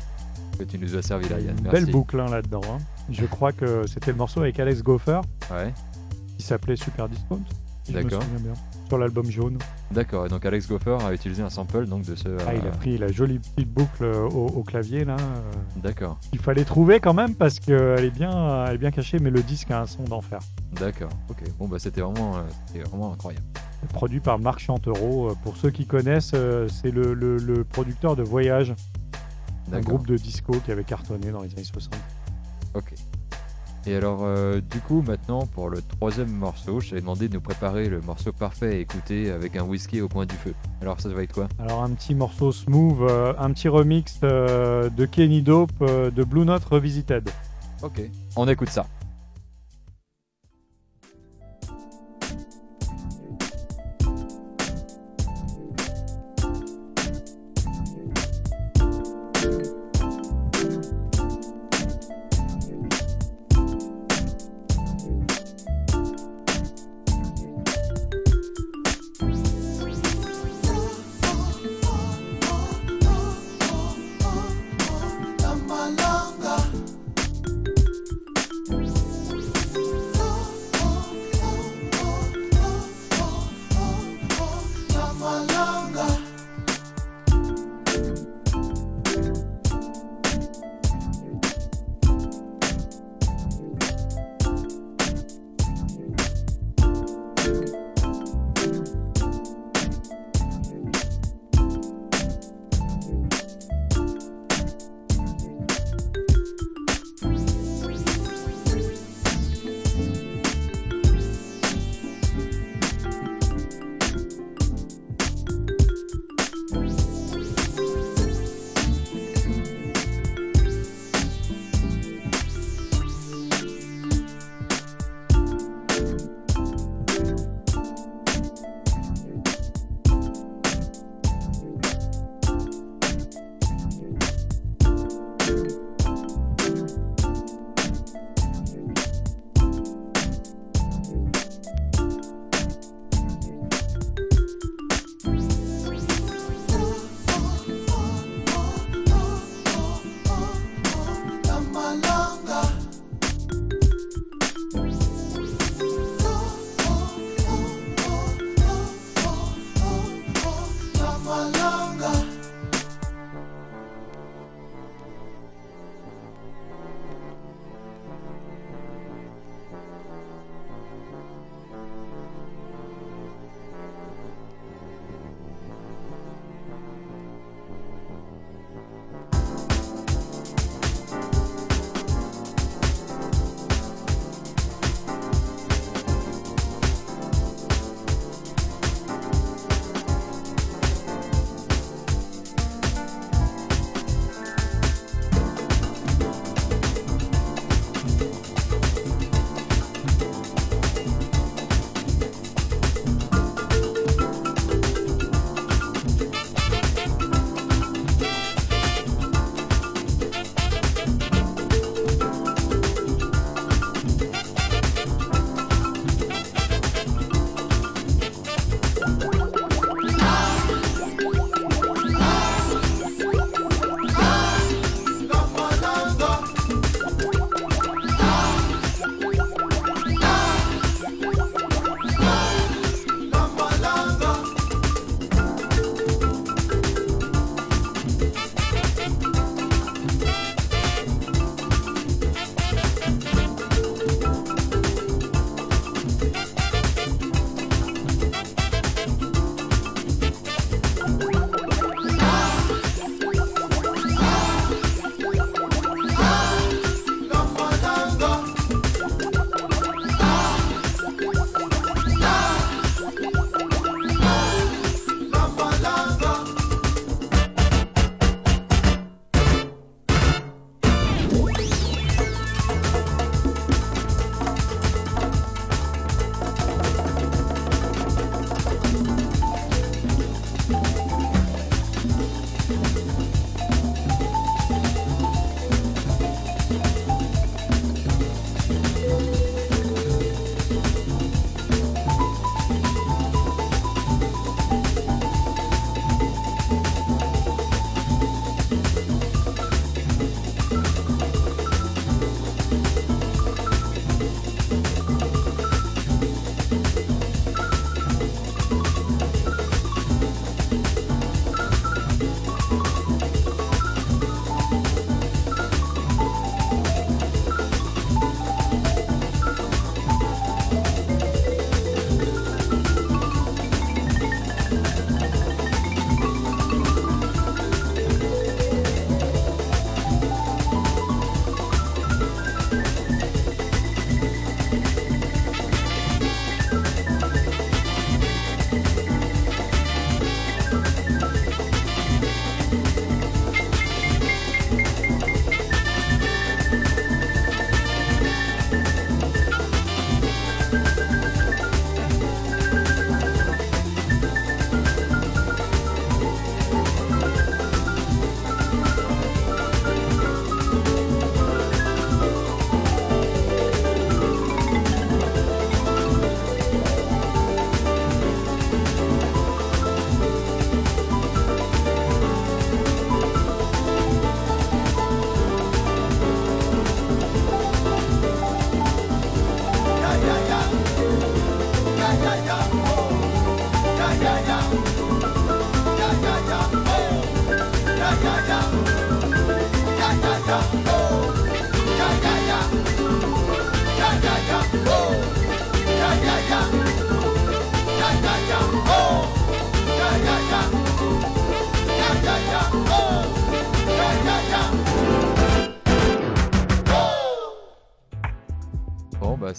[0.57, 1.57] que tu nous as servi là, Yann.
[1.57, 1.81] Une Merci.
[1.85, 2.61] belle boucle hein, là-dedans.
[2.69, 2.77] hein.
[3.09, 5.73] Je crois que c'était le morceau avec Alex Gopher Ouais,
[6.37, 7.39] qui s'appelait Super Discount.
[7.83, 8.21] si D'accord.
[8.89, 9.57] Sur l'album jaune.
[9.91, 10.25] d'accord.
[10.25, 12.27] Et donc Alex Gopher a utilisé un sample donc de ce.
[12.47, 15.15] Ah, il euh, a pris la jolie petite boucle euh, au, au clavier là.
[15.19, 19.19] euh, D'accord, Il fallait trouver quand même parce qu'elle est bien, elle est bien cachée,
[19.19, 20.39] mais le disque a un son d'enfer.
[20.73, 21.09] d'accord.
[21.29, 21.43] Ok.
[21.59, 23.45] Bon bah c'était vraiment, euh, c'était vraiment incroyable.
[23.87, 25.29] Produit par Marc Chantereau.
[25.29, 28.73] Euh, Pour ceux qui connaissent, euh, c'est le, le- le producteur de Voyage,
[29.71, 31.93] un groupe de disco qui avait cartonné dans les années 60.
[32.75, 32.93] Ok.
[33.85, 37.41] Et alors, euh, du coup, maintenant, pour le troisième morceau, je t'avais demandé de nous
[37.41, 40.53] préparer le morceau parfait à écouter avec un whisky au coin du feu.
[40.81, 41.47] Alors, ça va être quoi?
[41.57, 46.43] Alors un petit morceau smooth, euh, un petit remix euh, de Kenny Dope de Blue
[46.45, 47.29] Note Revisited.
[47.81, 48.01] Ok.
[48.35, 48.85] On écoute ça.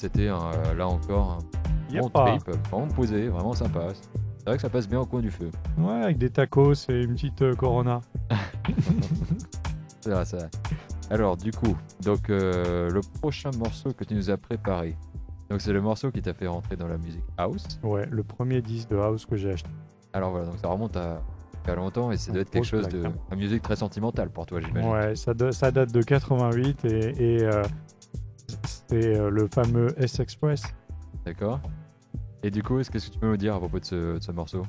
[0.01, 1.39] C'était euh, là encore
[1.93, 3.89] un bon trip, vraiment posé, vraiment sympa.
[4.39, 5.51] C'est vrai que ça passe bien au coin du feu.
[5.79, 8.01] Ouais, avec des tacos et une petite euh, Corona.
[10.01, 10.39] C'est vrai, ça.
[11.11, 14.97] Alors, du coup, donc euh, le prochain morceau que tu nous as préparé.
[15.51, 17.67] Donc, c'est le morceau qui t'a fait rentrer dans la musique house.
[17.83, 19.69] Ouais, le premier disque de house que j'ai acheté.
[20.13, 21.21] Alors voilà, donc ça remonte à,
[21.67, 23.03] à longtemps et ça doit être quelque chose de.
[23.33, 24.91] une musique très sentimentale pour toi, j'imagine.
[24.91, 27.63] Ouais, ça, da- ça date de 88 et, et euh,
[28.91, 30.63] c'est euh, le fameux S-Express.
[31.25, 31.61] D'accord.
[32.43, 34.21] Et du coup, est-ce qu'est-ce que tu peux nous dire à propos de ce, de
[34.21, 34.63] ce morceau?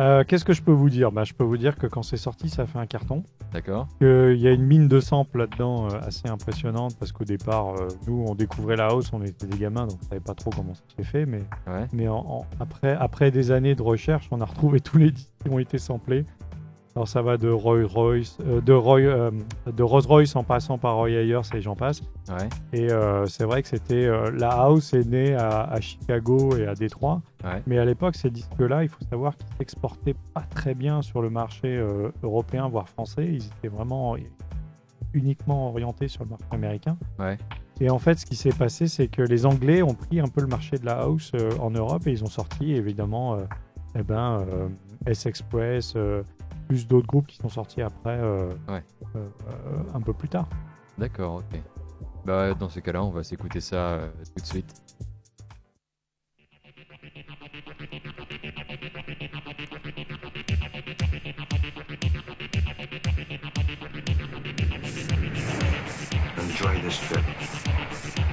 [0.00, 1.10] Euh, Qu'est-ce que je peux vous dire?
[1.12, 3.22] Bah, Je peux vous dire que quand c'est sorti, ça fait un carton.
[3.52, 7.74] D'accord qu'il y a une mine de samples là-dedans euh, assez impressionnante parce qu'au départ,
[7.74, 10.50] euh, nous, on découvrait la house, on était des gamins, donc on savait pas trop
[10.50, 11.26] comment ça s'est fait.
[11.26, 11.86] Mais, Ouais.
[11.92, 15.30] mais en- en- après, après des années de recherche, on a retrouvé tous les disques
[15.44, 16.24] qui ont été samplés.
[16.98, 19.30] Alors ça va de Roy Royce, euh, de, Roy, euh,
[19.68, 22.02] de Rolls Royce en passant par Roy Ayers et j'en passe.
[22.28, 22.48] Ouais.
[22.72, 26.74] Et euh, c'est vrai que c'était la house est née à, à Chicago et à
[26.74, 27.22] Détroit.
[27.44, 27.62] Ouais.
[27.68, 31.30] Mais à l'époque, ces disques-là, il faut savoir qu'ils s'exportaient pas très bien sur le
[31.30, 31.80] marché
[32.24, 33.28] européen, voire français.
[33.28, 34.16] Ils étaient vraiment
[35.14, 36.96] uniquement orientés sur le marché américain.
[37.20, 37.38] Ouais.
[37.80, 40.40] Et en fait, ce qui s'est passé, c'est que les Anglais ont pris un peu
[40.40, 43.38] le marché de la house en Europe et ils ont sorti évidemment
[43.94, 44.44] eh ben,
[45.06, 46.22] S-Express, euh,
[46.68, 48.84] plus d'autres groupes qui sont sortis après, euh, Ouais.
[49.16, 50.46] euh, euh, un peu plus tard.
[50.98, 51.60] D'accord, ok.
[52.24, 54.82] Bah, dans ces cas-là, on va s'écouter ça euh, tout de suite.
[66.36, 67.24] Enjoy this trip.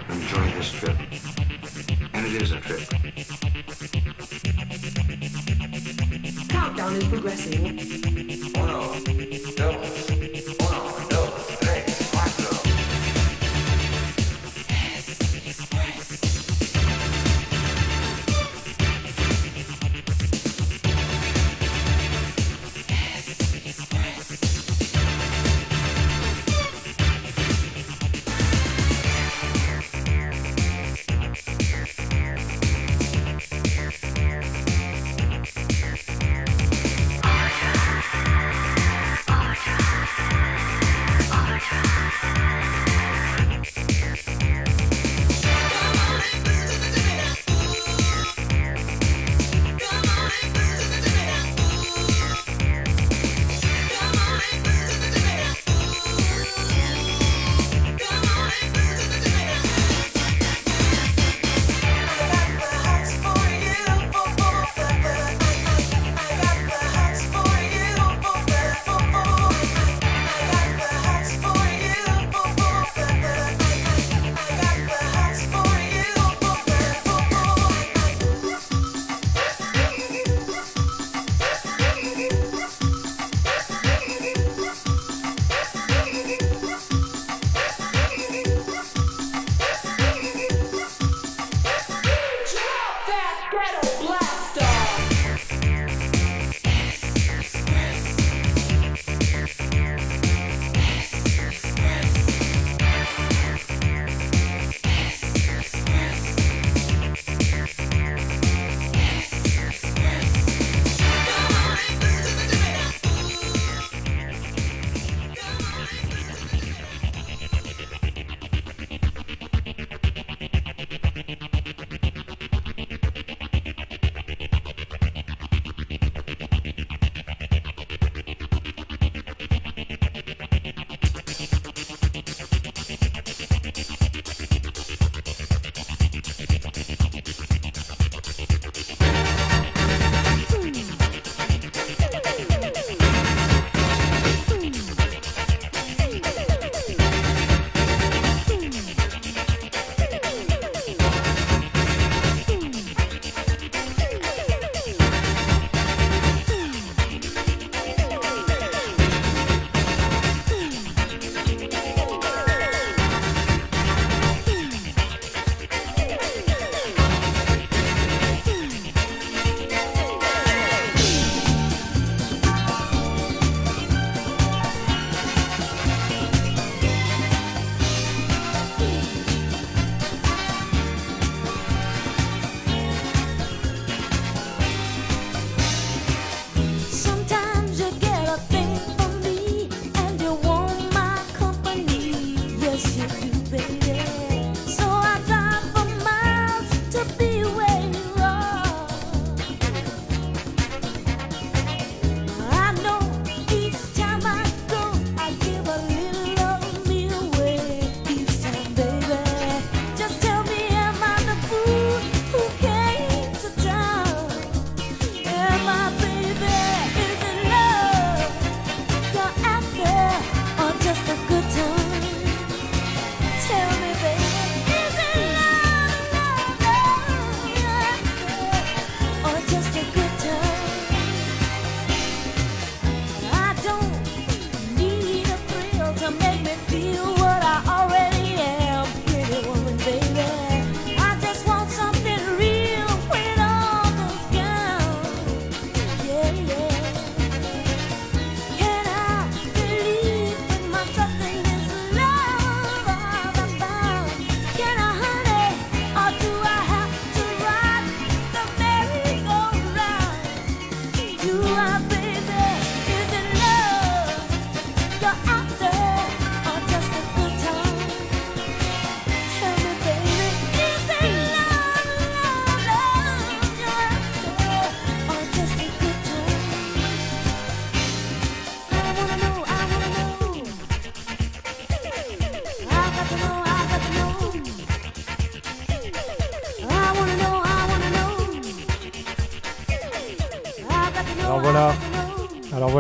[0.10, 0.98] Enjoy this trip.
[2.14, 4.05] And it is a trip.
[6.86, 7.80] sound is progressing.
[8.54, 9.02] Well,
[9.58, 10.05] no.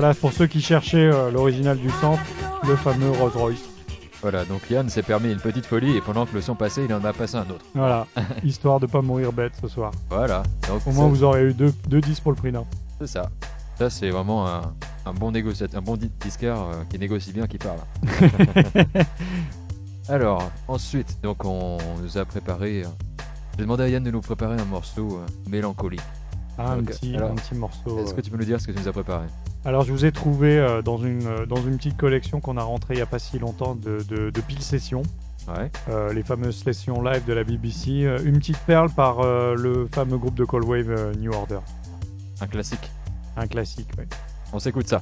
[0.05, 2.21] Voilà, pour ceux qui cherchaient euh, l'original du sample,
[2.67, 3.63] le fameux Rolls Royce.
[4.21, 6.93] Voilà, donc Yann s'est permis une petite folie et pendant que le son passait, il
[6.93, 7.65] en a passé un autre.
[7.73, 8.05] Voilà,
[8.43, 9.89] histoire de pas mourir bête ce soir.
[10.11, 12.65] Voilà, donc Au moins vous aurez eu deux, deux 10 pour le prix d'un.
[12.99, 13.29] c'est ça.
[13.79, 14.61] Ça, c'est vraiment un,
[15.07, 17.79] un bon négociateur, un bon di- disqueur euh, qui négocie bien, qui parle.
[20.07, 22.83] Alors, ensuite, donc on nous a préparé.
[22.83, 22.87] euh,
[23.57, 25.99] J'ai demandé à Yann de nous préparer un morceau euh, mélancolique.
[26.57, 27.99] Ah, un, petit, alors, un petit morceau.
[27.99, 29.25] Est-ce que tu peux nous dire ce que tu nous as préparé?
[29.65, 32.63] Alors je vous ai trouvé euh, dans, une, euh, dans une petite collection qu'on a
[32.63, 35.01] rentrée il n'y a pas si longtemps de, de, de pile sessions.
[35.47, 35.71] Ouais.
[35.89, 37.91] euh, les fameuses sessions live de la BBC.
[38.23, 41.59] une petite perle par le fameux groupe de Callwave euh, New Order.
[42.41, 42.89] Un classique.
[43.37, 44.07] Un classique, ouais.
[44.53, 45.01] On s'écoute ça.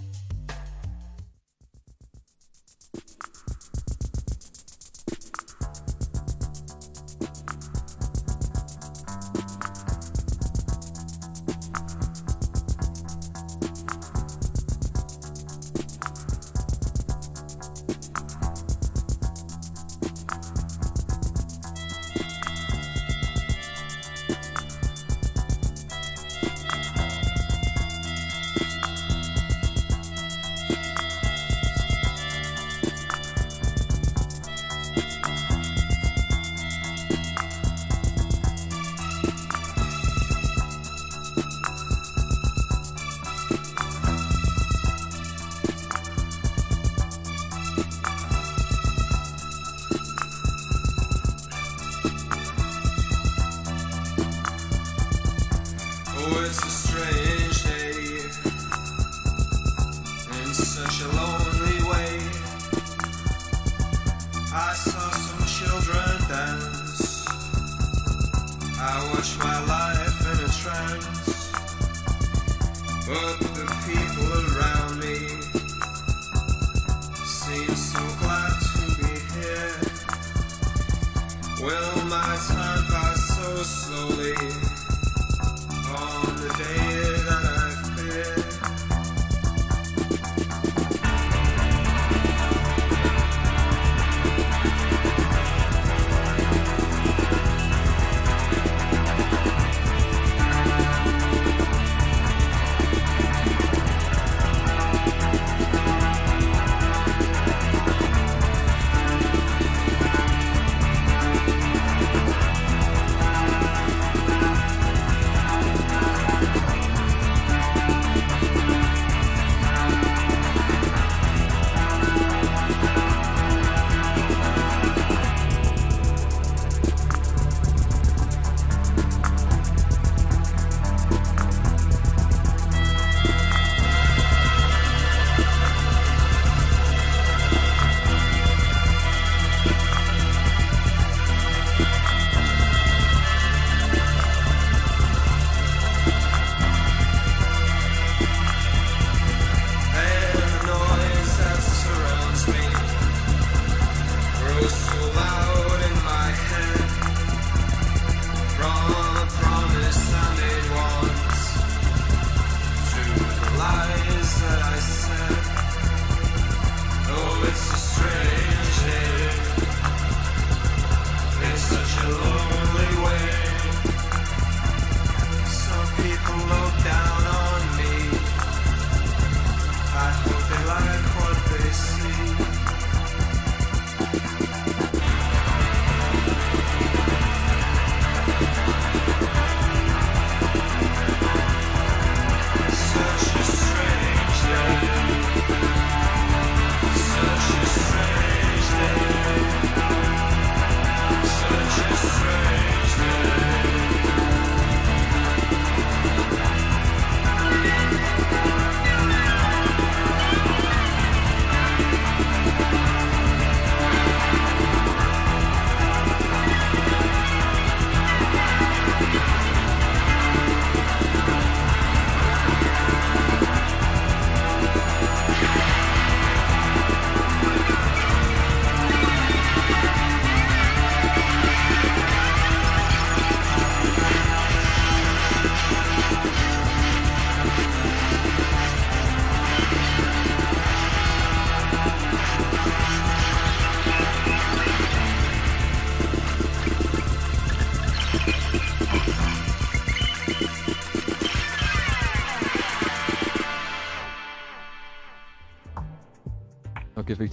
[34.95, 35.32] Oh,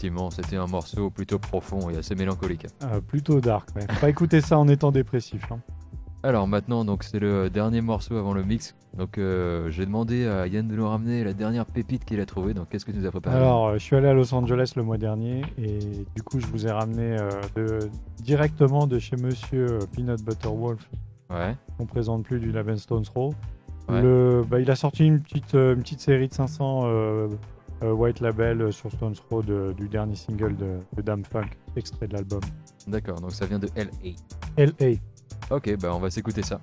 [0.01, 2.67] effectivement, c'était un morceau plutôt profond et assez mélancolique.
[2.85, 3.69] Euh, plutôt dark.
[3.79, 5.53] Faut Pas écouter ça en étant dépressif.
[5.53, 5.59] hein.
[6.23, 8.75] Alors maintenant, donc c'est le dernier morceau avant le mix.
[8.97, 12.55] Donc euh, j'ai demandé à Yann de nous ramener la dernière pépite qu'il a trouvée.
[12.55, 14.73] Donc qu'est-ce que tu nous as préparé Alors, euh, je suis allé à Los Angeles
[14.75, 15.79] le mois dernier et
[16.17, 17.91] du coup, je vous ai ramené euh, de,
[18.23, 20.89] directement de chez Monsieur Peanut Butter Wolf.
[21.29, 21.55] Ouais.
[21.79, 23.35] On présente plus du Lave Stones Row.
[23.91, 24.01] Ouais.
[24.03, 27.29] Le, bah, il a sorti une petite, une petite série de 500 euh, euh,
[27.83, 32.07] White Label euh, sur Stones Row de- du dernier single de, de Dame Funk, extrait
[32.09, 32.41] de l'album.
[32.87, 33.91] D'accord, donc ça vient de LA.
[34.57, 35.55] L.A.
[35.55, 36.61] Ok, bah on va s'écouter ça.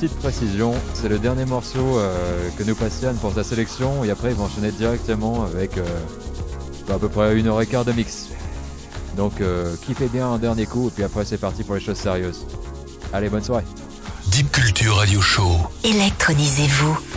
[0.00, 4.10] Petite précision, c'est le dernier morceau euh, que nous passe Yann pour sa sélection et
[4.10, 5.82] après il va enchaîner directement avec euh,
[6.86, 8.28] bah, à peu près une heure et quart de mix.
[9.16, 11.96] Donc euh, kiffez bien un dernier coup et puis après c'est parti pour les choses
[11.96, 12.46] sérieuses.
[13.12, 13.64] Allez, bonne soirée.
[14.28, 15.56] Deep Culture Radio Show.
[15.82, 17.07] Électronisez-vous.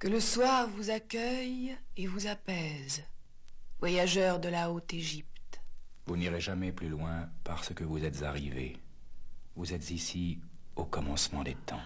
[0.00, 3.04] Que le soir vous accueille et vous apaise,
[3.80, 5.60] voyageurs de la haute Égypte.
[6.06, 8.78] Vous n'irez jamais plus loin parce que vous êtes arrivé.
[9.56, 10.38] Vous êtes ici
[10.74, 11.82] au commencement des temps.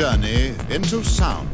[0.00, 1.46] Journey into sound.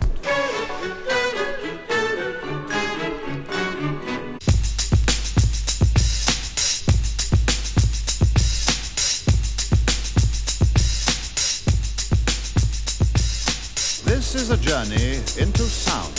[14.05, 16.15] This is a journey into sound.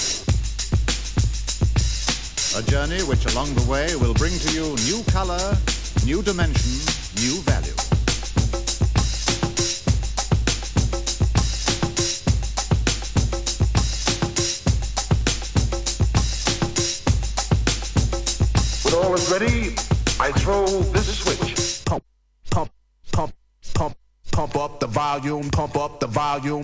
[2.57, 5.57] A journey which along the way will bring to you new color,
[6.03, 6.73] new dimension,
[7.23, 7.56] new value.
[19.31, 19.75] Ready,
[20.19, 21.83] I throw this switch.
[21.85, 22.03] Pump,
[22.49, 22.71] pump,
[23.11, 23.33] pump,
[23.73, 23.97] pump,
[24.31, 26.63] pump up the volume, pump up the volume.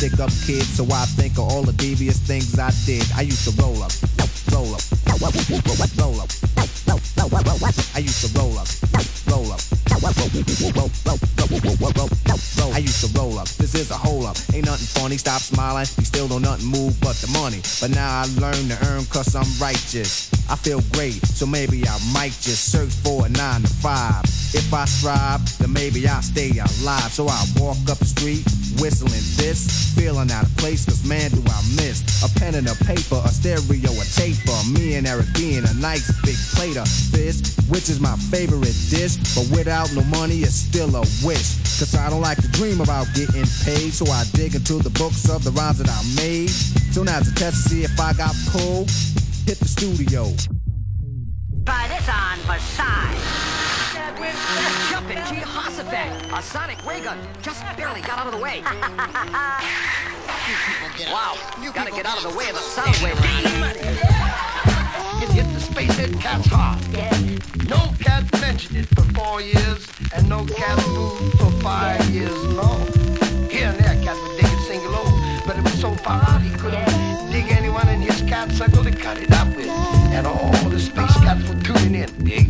[0.00, 3.04] Stick up kid, so I think of all the devious things I did.
[3.14, 3.92] I used to roll up,
[4.48, 4.80] roll up,
[6.00, 6.30] roll up.
[7.94, 8.68] I used to roll up,
[9.28, 9.60] roll up,
[12.72, 13.48] I used to roll up.
[13.60, 14.36] This is a hole up.
[14.54, 15.18] Ain't nothing funny.
[15.18, 15.86] Stop smiling.
[15.98, 17.60] You still don't nothing move but the money.
[17.80, 20.30] But now I learn to earn cause I'm righteous.
[20.48, 24.24] I feel great, so maybe I might just search for a nine to five.
[24.52, 27.12] If I strive, then maybe I'll stay alive.
[27.12, 28.44] So I walk up the street,
[28.80, 32.74] whistling this, feeling out of place, cause man, do I miss a pen and a
[32.84, 34.58] paper, a stereo, a taper.
[34.72, 39.16] Me and Eric being a nice big plate of fish, which is my favorite dish.
[39.34, 41.56] But without no money, it's still a wish.
[41.80, 45.28] Cause I don't like to dream about getting paid, so I dig into the books
[45.30, 46.50] of the rhymes that I made.
[46.92, 48.90] So now's a test to see if I got pulled.
[49.46, 50.30] Hit the studio.
[55.10, 58.62] Jumping Jehoshaphat, a sonic ray gun, just barely got out of the way.
[61.10, 63.18] wow, you gotta get out of the way of the sound wave.
[65.20, 66.78] It hit the spacehead cats hard.
[67.68, 72.86] No cat mentioned it for four years, and no cat moved for five years long.
[73.50, 76.40] Here and there, cat would dig it single over, but it was so far out
[76.40, 76.86] he couldn't
[77.32, 79.66] dig anyone in his cat circle to cut it up with.
[79.66, 82.24] And all the space cats were tuning in.
[82.24, 82.46] Dig?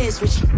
[0.00, 0.48] With you.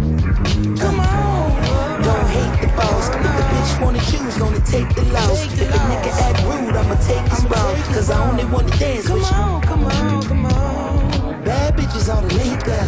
[0.77, 2.01] Come on.
[2.01, 3.09] Don't hate the boss.
[3.09, 5.43] If the bitch wanna choose, gonna take the loss.
[5.45, 7.75] If a nigga act rude, I'ma take his ball.
[7.93, 9.27] Cause I only wanna dance with you.
[9.27, 11.43] Come on, come on, come on.
[11.43, 12.87] Bad bitches on the link up.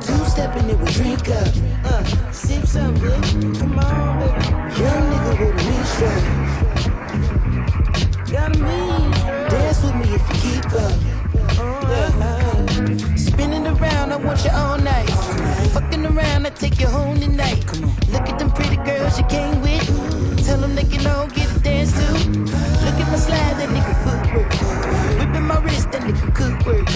[0.00, 1.48] Two stepping it with drink up.
[1.84, 2.02] Uh,
[2.32, 3.58] sip some, bitch.
[3.58, 4.32] Come on, baby.
[4.80, 6.22] Young nigga with a mean strap.
[8.32, 9.07] Got a mean
[14.38, 15.10] want you all night.
[15.72, 17.64] Fucking around, I take you home tonight.
[18.12, 20.46] Look at them pretty girls you came with.
[20.46, 22.30] Tell them they can all get a dance too.
[22.84, 24.52] Look at my slide, that nigga footwork.
[25.18, 26.86] Whipping my wrist, that nigga could work.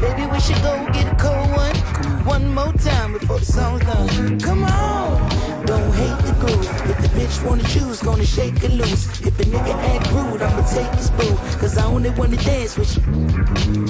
[0.00, 1.76] Baby, we should go get a cold one.
[2.24, 4.40] One more time before the song's done.
[4.40, 5.25] Come on
[7.16, 9.20] bitch wanna choose, gonna shake it loose.
[9.20, 11.34] If a nigga act rude, I'ma take his boo.
[11.58, 13.02] Cause I only wanna dance with you.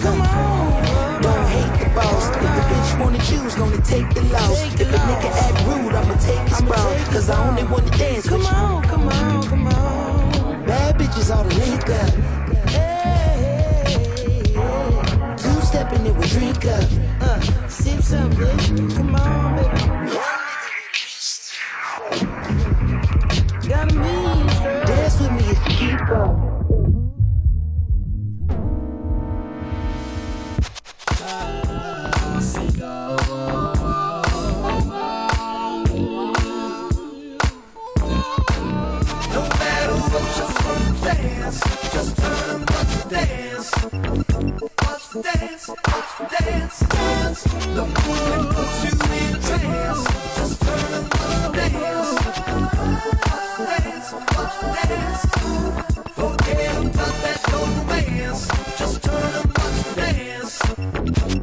[0.02, 1.22] Come on.
[1.22, 2.28] Don't hate the boss.
[2.28, 4.80] If the bitch wanna choose, gonna take the loss.
[4.80, 6.82] If a nigga act rude, I'ma take his bra.
[7.12, 8.46] Cause I only wanna dance with you.
[8.46, 10.66] Come on, come on, come on.
[10.66, 12.12] Bad bitches oughta link up.
[15.38, 16.84] Two stepping it with drink up.
[17.20, 18.96] Uh, sip some, bitch.
[18.96, 20.25] Come on, baby.
[43.08, 43.70] Dance.
[44.82, 47.42] Watch the dance, watch the dance, dance.
[47.44, 47.84] The
[48.54, 50.02] puts you in trance.
[50.36, 52.10] Just turn and watch the dance.
[53.26, 55.22] Watch the dance, watch the dance.
[56.14, 57.36] Forget about that.
[58.78, 60.54] Just turn and watch the dance.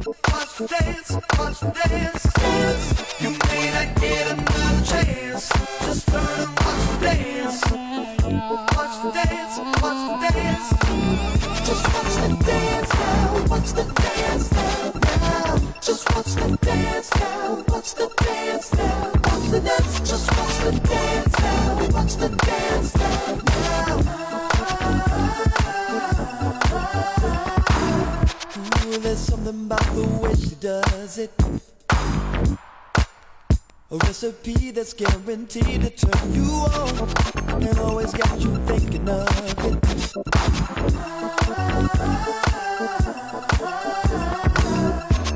[0.06, 2.93] Watch the dance, watch the dance, dance.
[34.24, 39.28] Recipe that's guaranteed to turn you on and always got you thinking of
[39.64, 40.16] it.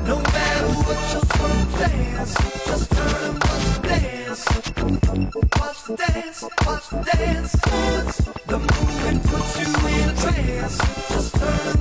[0.07, 2.33] No matter what your circumstance,
[2.65, 4.45] just turn and watch the dance.
[5.59, 8.17] Watch the dance, watch the dance, dance.
[8.47, 10.77] The movement puts you in a trance.
[11.09, 11.78] Just turn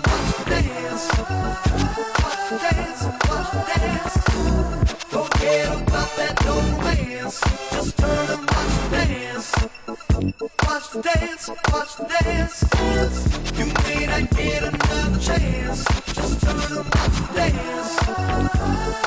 [11.49, 13.59] dance, watch the dance, dance.
[13.59, 15.85] You may not get another chance.
[16.13, 17.93] Just turn and watch dance.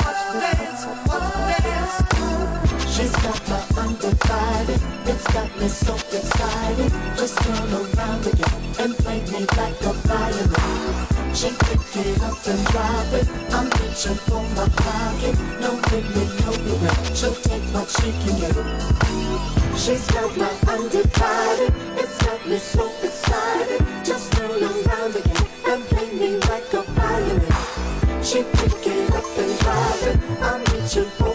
[0.02, 1.96] Watch the dance, watch dance.
[2.94, 4.82] She's got my undivided.
[5.06, 6.92] It's got me so excited.
[7.18, 8.31] Just turn around
[12.06, 13.28] it up and drop it.
[13.54, 15.36] I'm reaching for my pocket.
[15.60, 17.18] No limit, no regret.
[17.18, 18.56] She'll take what she can get.
[19.78, 21.74] She's got my undivided.
[21.98, 23.82] It's got me so excited.
[24.04, 27.42] Just turn around again and play me like a violin.
[28.24, 30.18] She pick it up and drop it.
[30.42, 31.31] I'm reaching for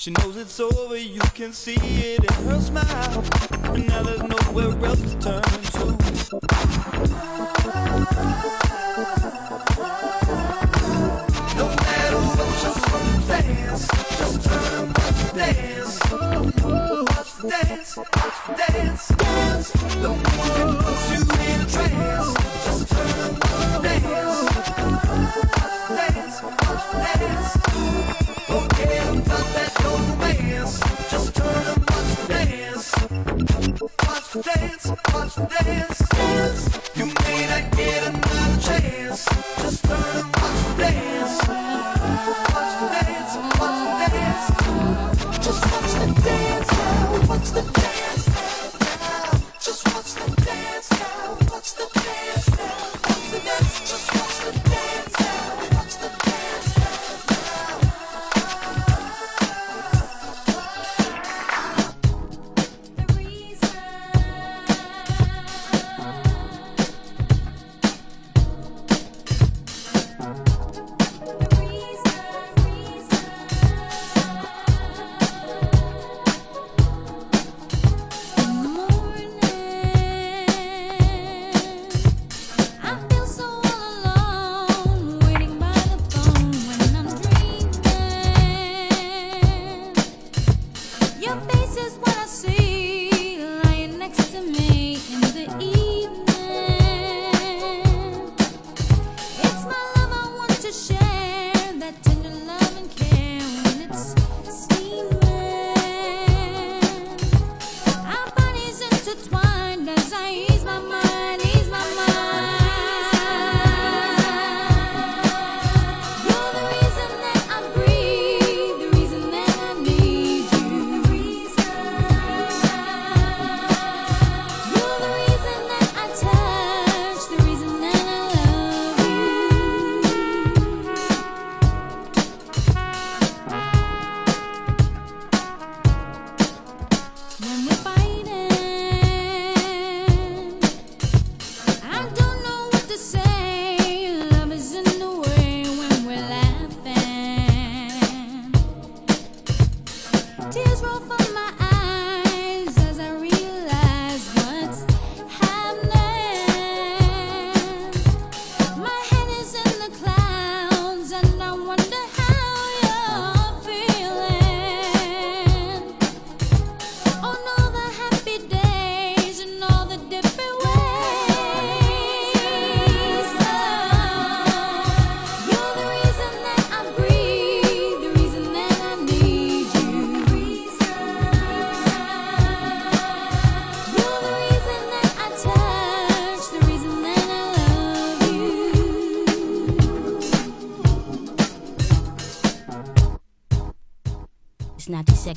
[0.00, 3.24] She knows it's over, you can see it in her smile.
[3.74, 5.86] And now there's nowhere else to turn to.
[11.56, 15.98] No matter what your circumstance, just turn and dance.
[16.12, 19.72] Watch the dance, watch the dance, dance.
[19.72, 20.87] The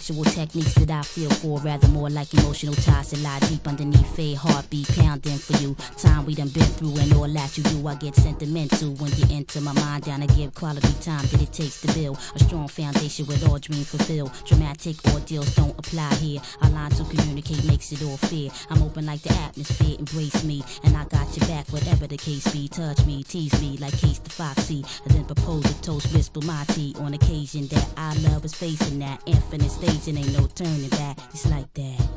[0.01, 4.15] sexual techniques that I feel for, rather more like emotional ties that lie deep underneath
[4.15, 5.75] fade heartbeat pounding for you.
[5.95, 9.25] Time we done been through and all that you do, I get sentimental when you
[9.29, 12.67] enter my mind down to give quality time that it takes to build a strong
[12.67, 14.31] foundation with all dreams fulfilled.
[14.43, 16.41] Dramatic ordeals don't apply here.
[16.63, 18.49] Our line to communicate makes it all fair.
[18.71, 22.51] I'm open like the atmosphere, embrace me, and I got your back, whatever the case
[22.51, 22.67] be.
[22.67, 26.65] Touch me, tease me like Case the Foxy, and then propose a toast, whisper my
[26.69, 30.89] tea on occasion that I love is facing that infinite stage and ain't no turning
[30.89, 31.17] back.
[31.33, 32.07] It's like that,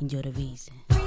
[0.00, 0.97] you're the reason.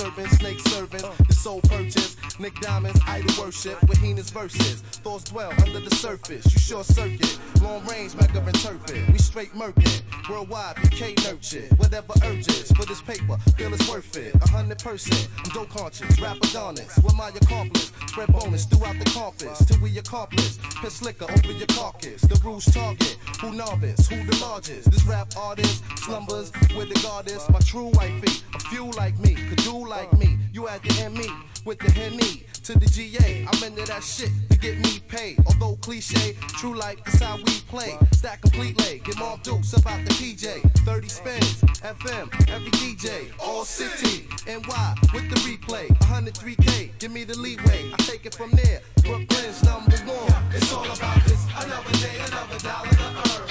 [0.00, 1.04] Passages, snake servant.
[1.28, 2.16] The soul purchase.
[2.38, 3.80] Nick Diamonds, idol worship.
[3.88, 4.80] With heinous verses.
[5.04, 6.44] Thoughts dwell under the surface.
[6.52, 7.38] You short circuit.
[7.62, 9.08] Long range, mega interpret.
[9.10, 10.02] We straight murking.
[10.30, 11.76] Worldwide, BK nurtured.
[11.76, 12.70] Whatever urges.
[12.72, 14.32] For this paper, feel it's worth it.
[14.36, 15.28] A hundred percent.
[15.44, 16.20] I'm dope conscious.
[16.20, 17.02] Rapper honest.
[17.02, 17.90] With my accomplice.
[18.06, 19.66] Spread bonus throughout the campus.
[19.66, 20.58] Till we accomplish.
[20.80, 22.22] Piss liquor over your carcass.
[22.22, 23.16] The rules target.
[23.40, 24.06] Who novice?
[24.06, 24.92] Who the largest?
[24.92, 27.48] This rap artist slumbers with the goddess.
[27.50, 28.44] My true wifey.
[28.54, 29.34] A few like me.
[29.34, 30.38] Could do like me.
[30.52, 31.28] You had to end me
[31.64, 33.46] with the henny to the GA.
[33.46, 35.38] I'm into that shit to get me paid.
[35.46, 37.96] Although cliche, true life is how we play.
[38.12, 40.60] Stack completely, get more dukes about the PJ.
[40.84, 45.86] 30 spins, FM, every DJ, all city, NY with the replay.
[46.00, 47.92] 103K, give me the leeway.
[47.92, 48.80] I take it from there.
[49.04, 50.44] Brooklyn's number one.
[50.52, 51.46] It's all about this.
[51.56, 53.48] Another day, another dollar to earn.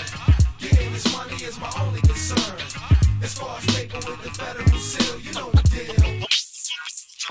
[0.59, 2.59] Getting this money is my only concern.
[3.23, 6.18] As far as paper with the federal seal, you know the deal.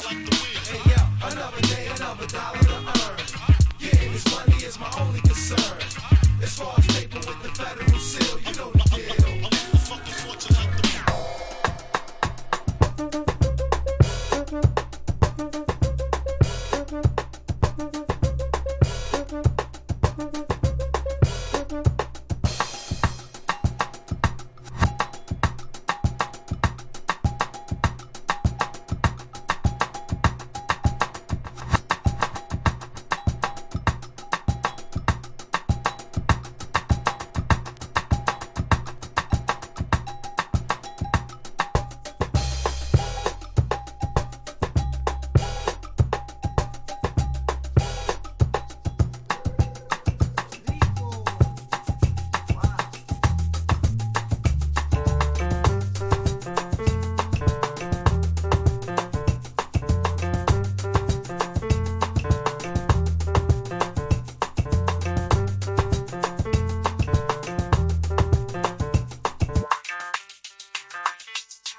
[0.01, 3.17] Hey, yeah, another day, another dollar to earn.
[3.81, 5.59] Getting this money is my only concern.
[6.41, 7.08] As far as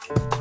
[0.10, 0.39] you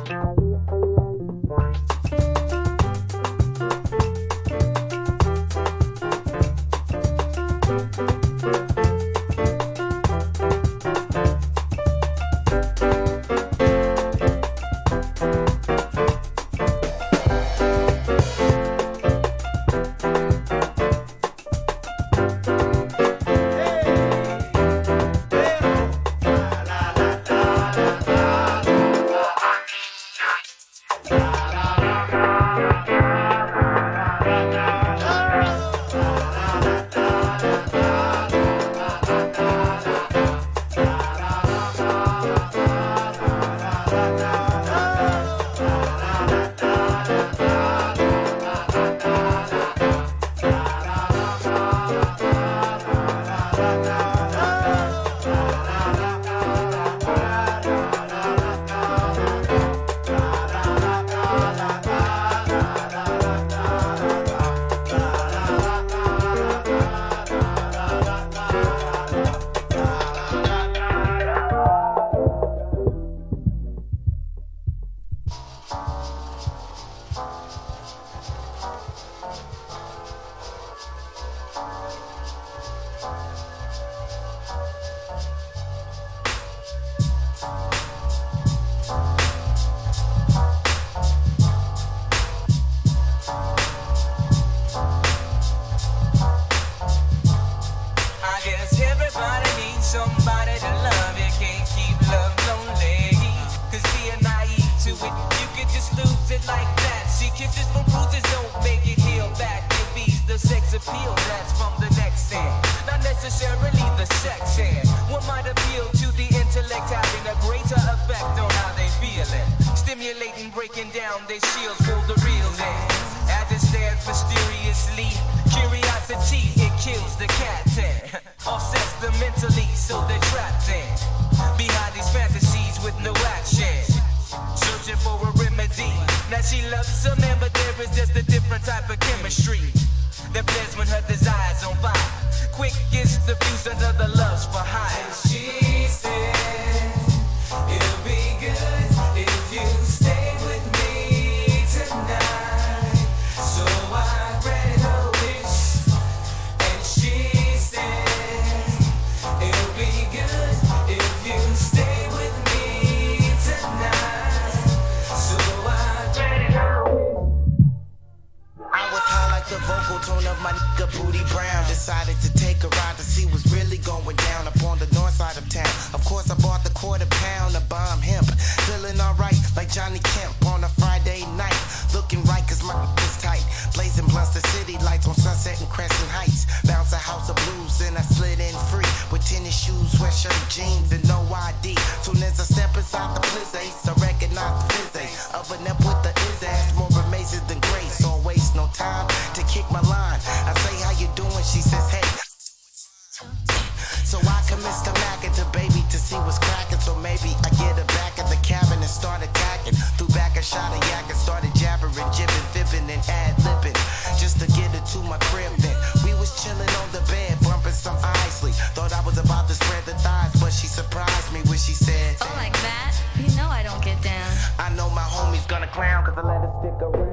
[224.59, 227.08] I know my homies gonna clown cause I let it stick around.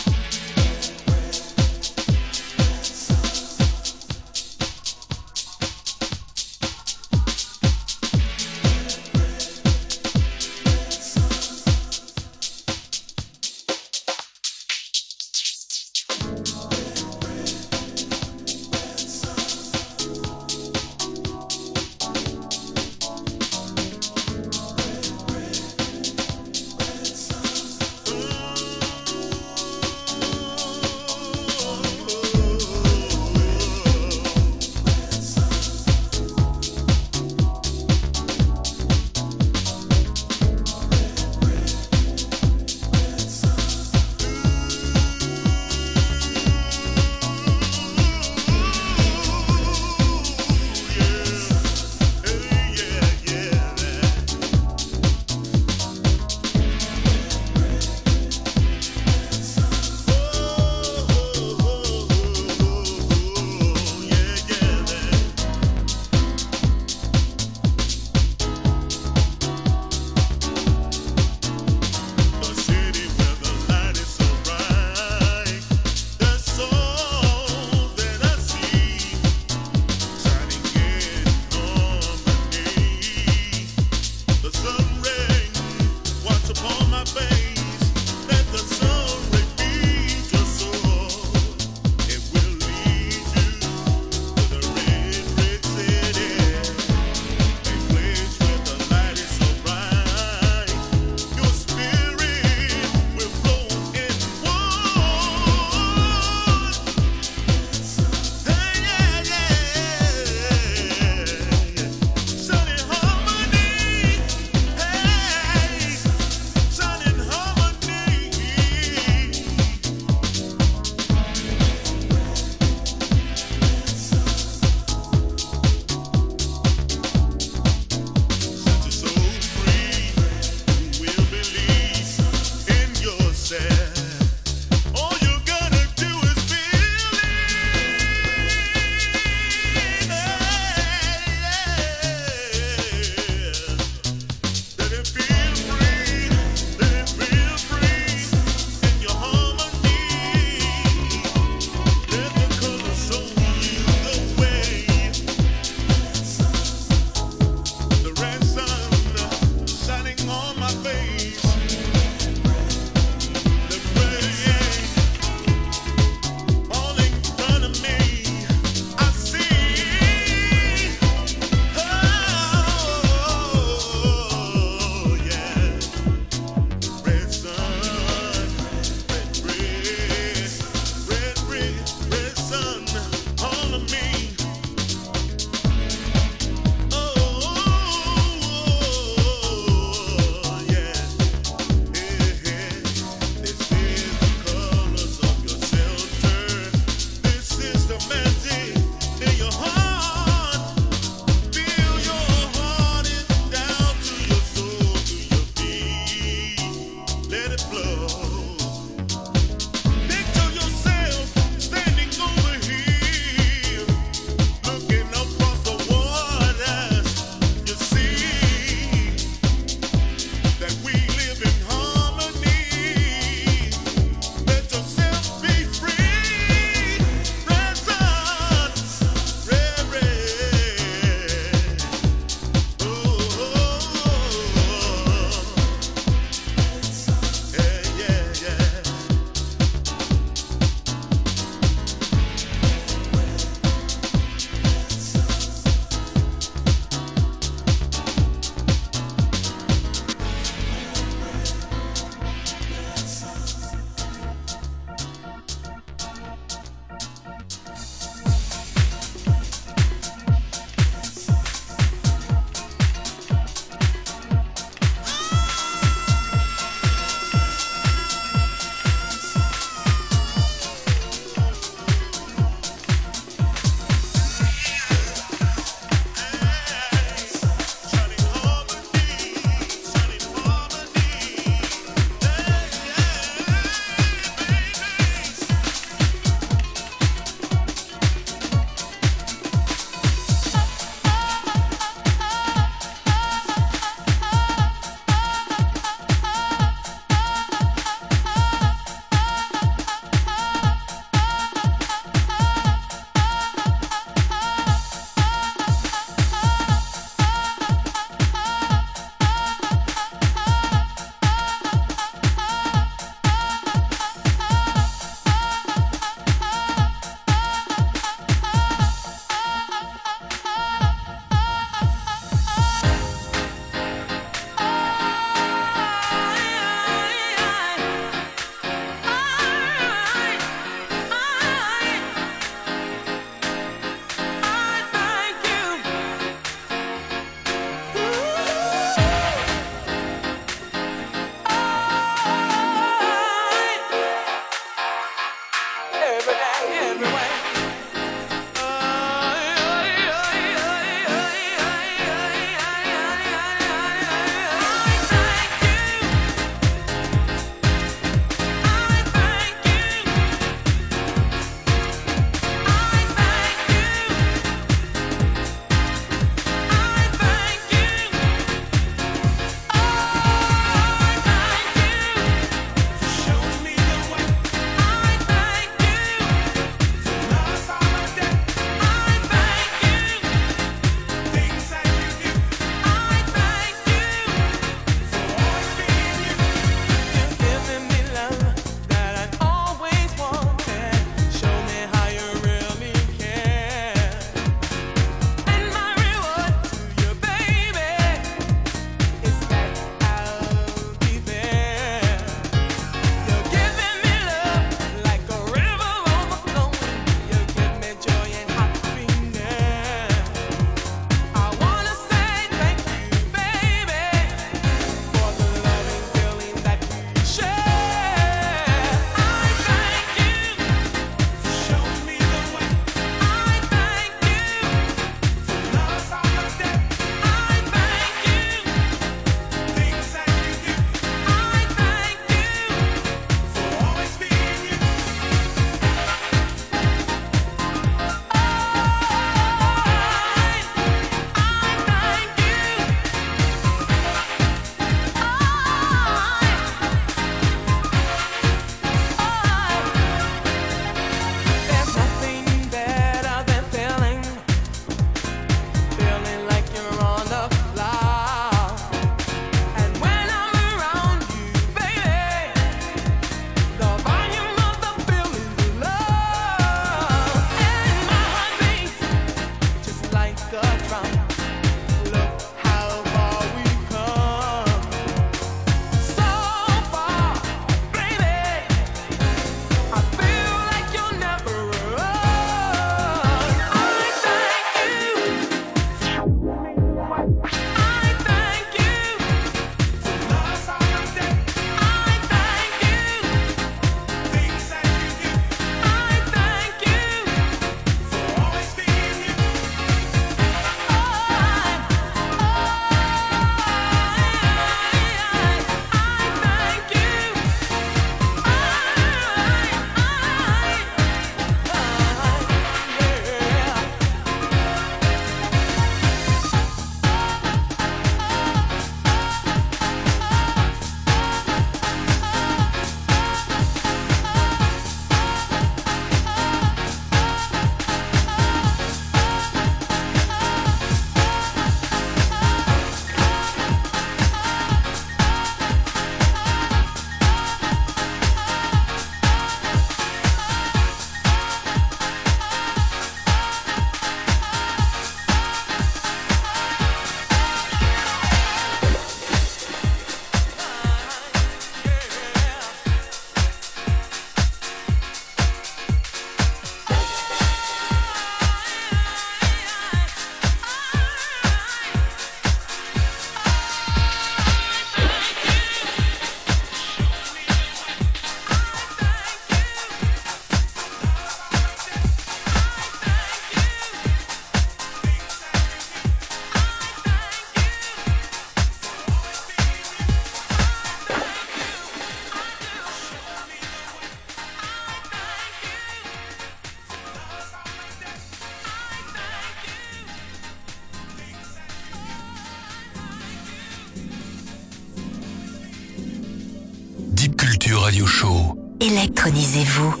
[599.11, 600.00] Intronisez-vous.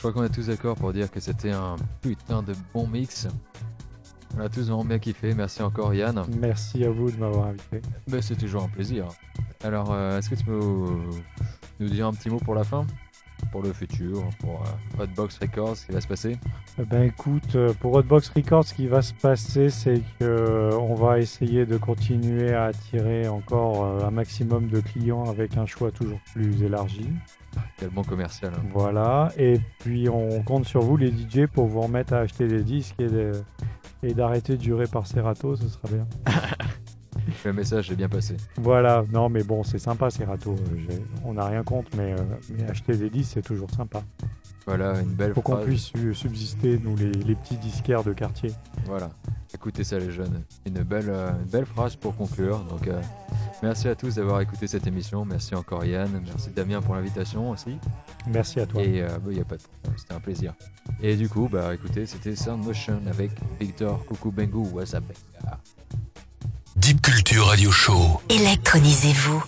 [0.00, 3.28] je crois qu'on est tous d'accord pour dire que c'était un putain de bon mix.
[4.34, 5.34] On a tous vraiment bien kiffé.
[5.34, 6.24] Merci encore, Yann.
[6.38, 7.82] Merci à vous de m'avoir invité.
[8.10, 9.08] Mais c'est toujours un plaisir.
[9.62, 10.86] Alors, euh, est-ce que tu peux
[11.80, 12.86] nous dire un petit mot pour la fin?
[13.52, 16.38] Pour le futur Pour euh, Hotbox Records, ce qui va se passer?
[16.88, 20.94] Ben écoute, euh, pour Hotbox Records, ce qui va se passer, c'est que euh, on
[20.94, 25.90] va essayer de continuer à attirer encore euh, un maximum de clients avec un choix
[25.90, 27.08] toujours plus élargi.
[27.92, 28.52] Bon commercial.
[28.56, 28.62] hein.
[28.72, 32.62] Voilà, et puis on compte sur vous les DJ pour vous remettre à acheter des
[32.62, 32.96] disques
[34.02, 36.06] et d'arrêter de durer par Serato, ce sera bien.
[37.44, 38.36] Le message est bien passé.
[38.56, 40.54] Voilà, non mais bon, c'est sympa Serato,
[41.24, 42.16] on n'a rien contre, mais, euh,
[42.56, 44.02] mais acheter des disques c'est toujours sympa.
[44.66, 45.66] Voilà, une belle Faut qu'on phrase.
[45.66, 48.52] puisse euh, subsister, nous les, les petits disquaires de quartier.
[48.86, 49.10] Voilà,
[49.54, 50.42] écoutez ça les jeunes.
[50.66, 52.58] Une belle, euh, une belle phrase pour conclure.
[52.64, 53.00] Donc, euh,
[53.62, 55.24] merci à tous d'avoir écouté cette émission.
[55.24, 56.22] Merci encore Yann.
[56.26, 57.78] Merci Damien pour l'invitation aussi.
[58.26, 58.82] Merci à toi.
[58.82, 60.54] Et il n'y a pas de problème, c'était un plaisir.
[61.02, 64.58] Et du coup, bah écoutez, c'était Sound Motion avec Victor Coucou Bengu.
[64.72, 65.04] What's up,
[65.42, 65.58] Benga
[66.76, 68.20] Deep Culture Radio Show.
[68.28, 69.42] Électronisez-vous.